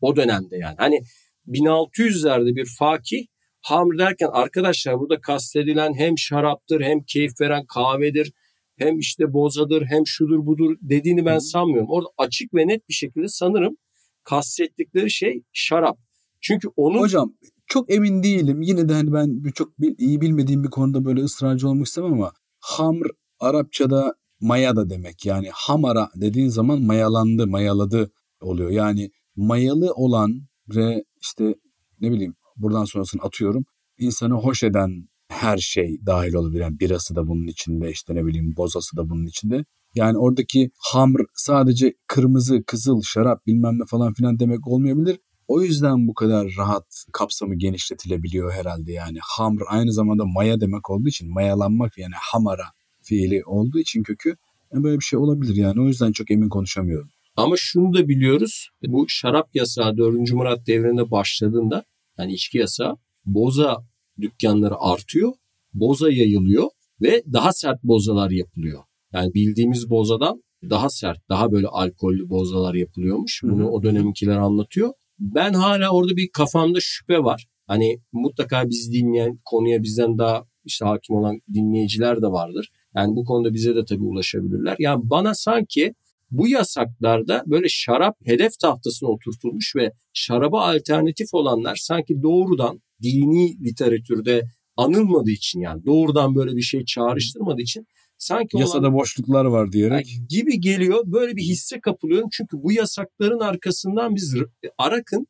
[0.00, 0.74] O dönemde yani.
[0.78, 1.00] Hani
[1.46, 3.26] 1600'lerde bir fakih
[3.60, 8.32] hamr derken arkadaşlar burada kastedilen hem şaraptır hem keyif veren kahvedir
[8.78, 11.90] hem işte bozadır hem şudur budur dediğini ben sanmıyorum.
[11.90, 13.76] Orada açık ve net bir şekilde sanırım
[14.24, 16.07] kastettikleri şey şarap.
[16.40, 17.34] Çünkü onu Hocam
[17.66, 18.62] çok emin değilim.
[18.62, 23.06] Yine de hani ben çok iyi bilmediğim bir konuda böyle ısrarcı olmak istemem ama hamr
[23.40, 25.26] Arapçada maya da demek.
[25.26, 28.10] Yani hamara dediğin zaman mayalandı, mayaladı
[28.40, 28.70] oluyor.
[28.70, 30.40] Yani mayalı olan
[30.76, 31.54] ve işte
[32.00, 33.64] ne bileyim buradan sonrasını atıyorum.
[33.98, 36.60] insanı hoş eden her şey dahil olabilir.
[36.60, 39.64] Yani birası da bunun içinde işte ne bileyim bozası da bunun içinde.
[39.94, 45.18] Yani oradaki hamr sadece kırmızı, kızıl, şarap bilmem ne falan filan demek olmayabilir.
[45.48, 49.18] O yüzden bu kadar rahat kapsamı genişletilebiliyor herhalde yani.
[49.22, 52.64] Hamr aynı zamanda maya demek olduğu için mayalanmak yani hamara
[53.02, 54.36] fiili olduğu için kökü
[54.72, 55.80] yani böyle bir şey olabilir yani.
[55.80, 57.10] O yüzden çok emin konuşamıyorum.
[57.36, 58.68] Ama şunu da biliyoruz.
[58.86, 60.32] Bu şarap yasağı 4.
[60.32, 61.84] Murat devrinde başladığında
[62.18, 62.96] yani içki yasağı
[63.26, 63.76] boza
[64.20, 65.32] dükkanları artıyor.
[65.74, 66.68] Boza yayılıyor
[67.00, 68.82] ve daha sert bozalar yapılıyor.
[69.12, 73.40] Yani bildiğimiz bozadan daha sert, daha böyle alkollü bozalar yapılıyormuş.
[73.42, 74.92] Bunu o döneminkiler anlatıyor.
[75.18, 77.46] Ben hala orada bir kafamda şüphe var.
[77.66, 82.70] Hani mutlaka bizi dinleyen, konuya bizden daha işte hakim olan dinleyiciler de vardır.
[82.94, 84.76] Yani bu konuda bize de tabii ulaşabilirler.
[84.78, 85.94] Yani bana sanki
[86.30, 94.42] bu yasaklarda böyle şarap hedef tahtasına oturtulmuş ve şaraba alternatif olanlar sanki doğrudan dini literatürde
[94.76, 97.86] anılmadığı için yani doğrudan böyle bir şey çağrıştırmadığı için
[98.18, 101.02] sanki yasada olan, boşluklar var diyerek yani gibi geliyor.
[101.06, 102.28] Böyle bir hisse kapılıyorum.
[102.32, 104.36] Çünkü bu yasakların arkasından biz
[104.78, 105.26] Arak'ın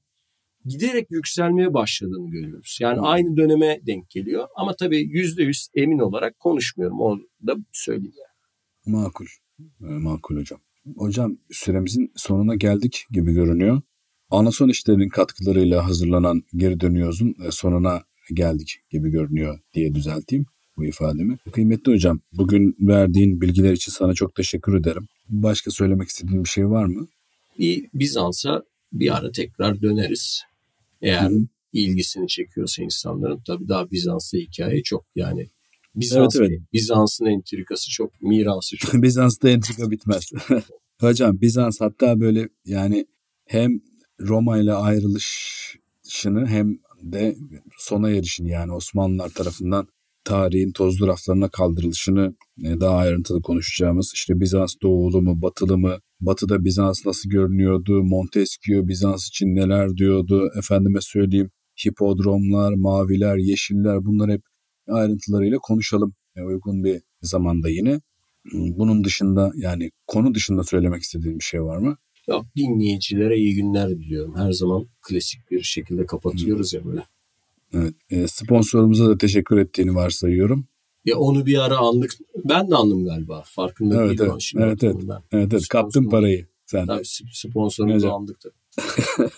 [0.64, 2.78] giderek yükselmeye başladığını görüyoruz.
[2.80, 3.04] Yani hmm.
[3.04, 4.48] aynı döneme denk geliyor.
[4.56, 7.00] Ama tabii yüzde yüz emin olarak konuşmuyorum.
[7.00, 8.96] Onu da söyleyeyim yani.
[8.96, 9.26] Makul.
[9.60, 10.60] Ee, makul hocam.
[10.96, 13.82] Hocam süremizin sonuna geldik gibi görünüyor.
[14.30, 18.02] Anason işlerinin katkılarıyla hazırlanan geri dönüyoruzun e, sonuna
[18.34, 20.46] geldik gibi görünüyor diye düzelteyim
[20.78, 21.38] bu ifademi.
[21.52, 25.08] Kıymetli hocam, bugün verdiğin bilgiler için sana çok teşekkür ederim.
[25.28, 27.08] Başka söylemek istediğin bir şey var mı?
[27.58, 28.62] Bir Bizans'a
[28.92, 30.42] bir ara tekrar döneriz.
[31.02, 31.46] Eğer Hı-hı.
[31.72, 35.48] ilgisini çekiyorsa insanların tabii daha Bizans'ta hikaye çok yani
[35.94, 36.60] Bizans, evet, evet.
[36.72, 38.94] Bizans'ın entrikası çok, mirası çok.
[39.02, 40.30] Bizans'ta entrika bitmez.
[41.00, 43.06] Hocam Bizans hatta böyle yani
[43.46, 43.80] hem
[44.20, 47.36] Roma ile ayrılışını hem de
[47.78, 49.88] sona erişini yani Osmanlılar tarafından
[50.28, 56.64] tarihin tozlu raflarına kaldırılışını e, daha ayrıntılı konuşacağımız işte Bizans doğulu mu batılı mı batıda
[56.64, 61.50] Bizans nasıl görünüyordu Montesquieu Bizans için neler diyordu efendime söyleyeyim
[61.86, 64.42] hipodromlar maviler yeşiller bunlar hep
[64.88, 68.00] ayrıntılarıyla konuşalım e, uygun bir zamanda yine
[68.52, 71.96] Bunun dışında yani konu dışında söylemek istediğin bir şey var mı?
[72.28, 74.36] Yok dinleyicilere iyi günler diliyorum.
[74.36, 77.04] Her zaman klasik bir şekilde kapatıyoruz ya böyle.
[77.74, 77.94] Evet.
[78.10, 80.68] E, sponsorumuza da teşekkür ettiğini varsayıyorum.
[81.04, 82.10] Ya onu bir ara anlık
[82.44, 83.42] ben de andım galiba.
[83.46, 84.30] Farkında evet, değilim.
[84.30, 84.96] Evet, Şimdi evet, evet.
[85.02, 85.22] Ben.
[85.32, 85.68] evet, evet.
[85.68, 86.86] Kaptın parayı sen.
[86.86, 88.48] Tabii sponsorumuzu andık da.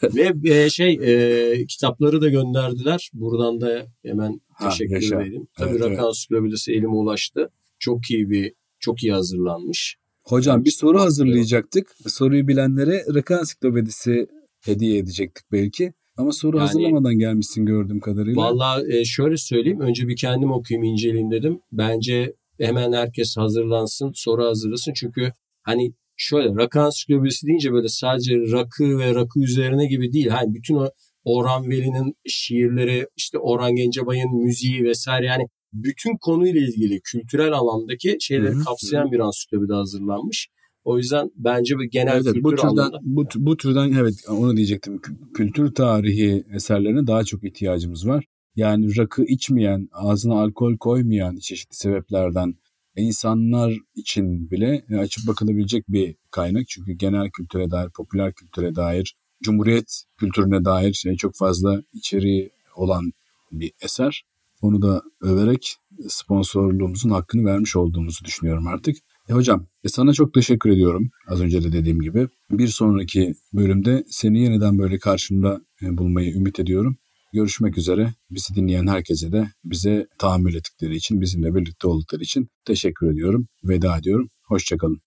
[0.14, 3.10] Ve e, şey e, kitapları da gönderdiler.
[3.14, 5.46] Buradan da hemen teşekkür ha, edeyim.
[5.56, 6.68] Tabii evet, Rakan evet.
[6.68, 7.50] elime ulaştı.
[7.78, 9.96] Çok iyi bir çok iyi hazırlanmış.
[10.22, 11.94] Hocam bir soru hazırlayacaktık.
[12.06, 14.26] Soruyu bilenlere Rakı Ansiklopedisi
[14.64, 15.92] hediye edecektik belki.
[16.20, 18.42] Ama soru yani, hazırlamadan gelmişsin gördüğüm kadarıyla.
[18.42, 19.80] Valla e, şöyle söyleyeyim.
[19.80, 21.60] Önce bir kendim okuyayım, inceleyeyim dedim.
[21.72, 24.92] Bence hemen herkes hazırlansın, soru hazırlasın.
[24.96, 30.28] Çünkü hani şöyle rakı ansiklopedisi deyince böyle sadece rakı ve rakı üzerine gibi değil.
[30.28, 30.88] Hani bütün o
[31.24, 38.52] Orhan Veli'nin şiirleri, işte Orhan Gencebay'ın müziği vesaire yani bütün konuyla ilgili kültürel alandaki şeyleri
[38.52, 38.64] Hı-hı.
[38.64, 40.48] kapsayan bir ansiklopedi hazırlanmış.
[40.84, 42.98] O yüzden bence bir genel evet, kültür bu türden, alanında.
[43.02, 45.00] Bu, bu türden evet onu diyecektim.
[45.34, 48.24] Kültür tarihi eserlerine daha çok ihtiyacımız var.
[48.56, 52.54] Yani rakı içmeyen, ağzına alkol koymayan çeşitli sebeplerden
[52.96, 56.68] insanlar için bile açıp bakılabilecek bir kaynak.
[56.68, 63.12] Çünkü genel kültüre dair, popüler kültüre dair, cumhuriyet kültürüne dair şey çok fazla içeriği olan
[63.52, 64.22] bir eser.
[64.62, 65.76] Onu da överek
[66.08, 68.96] sponsorluğumuzun hakkını vermiş olduğumuzu düşünüyorum artık.
[69.30, 72.28] E hocam e sana çok teşekkür ediyorum az önce de dediğim gibi.
[72.50, 76.96] Bir sonraki bölümde seni yeniden böyle karşımda e, bulmayı ümit ediyorum.
[77.32, 78.14] Görüşmek üzere.
[78.30, 83.48] Bizi dinleyen herkese de bize tahammül ettikleri için, bizimle birlikte oldukları için teşekkür ediyorum.
[83.64, 84.28] Veda ediyorum.
[84.44, 85.00] Hoşçakalın.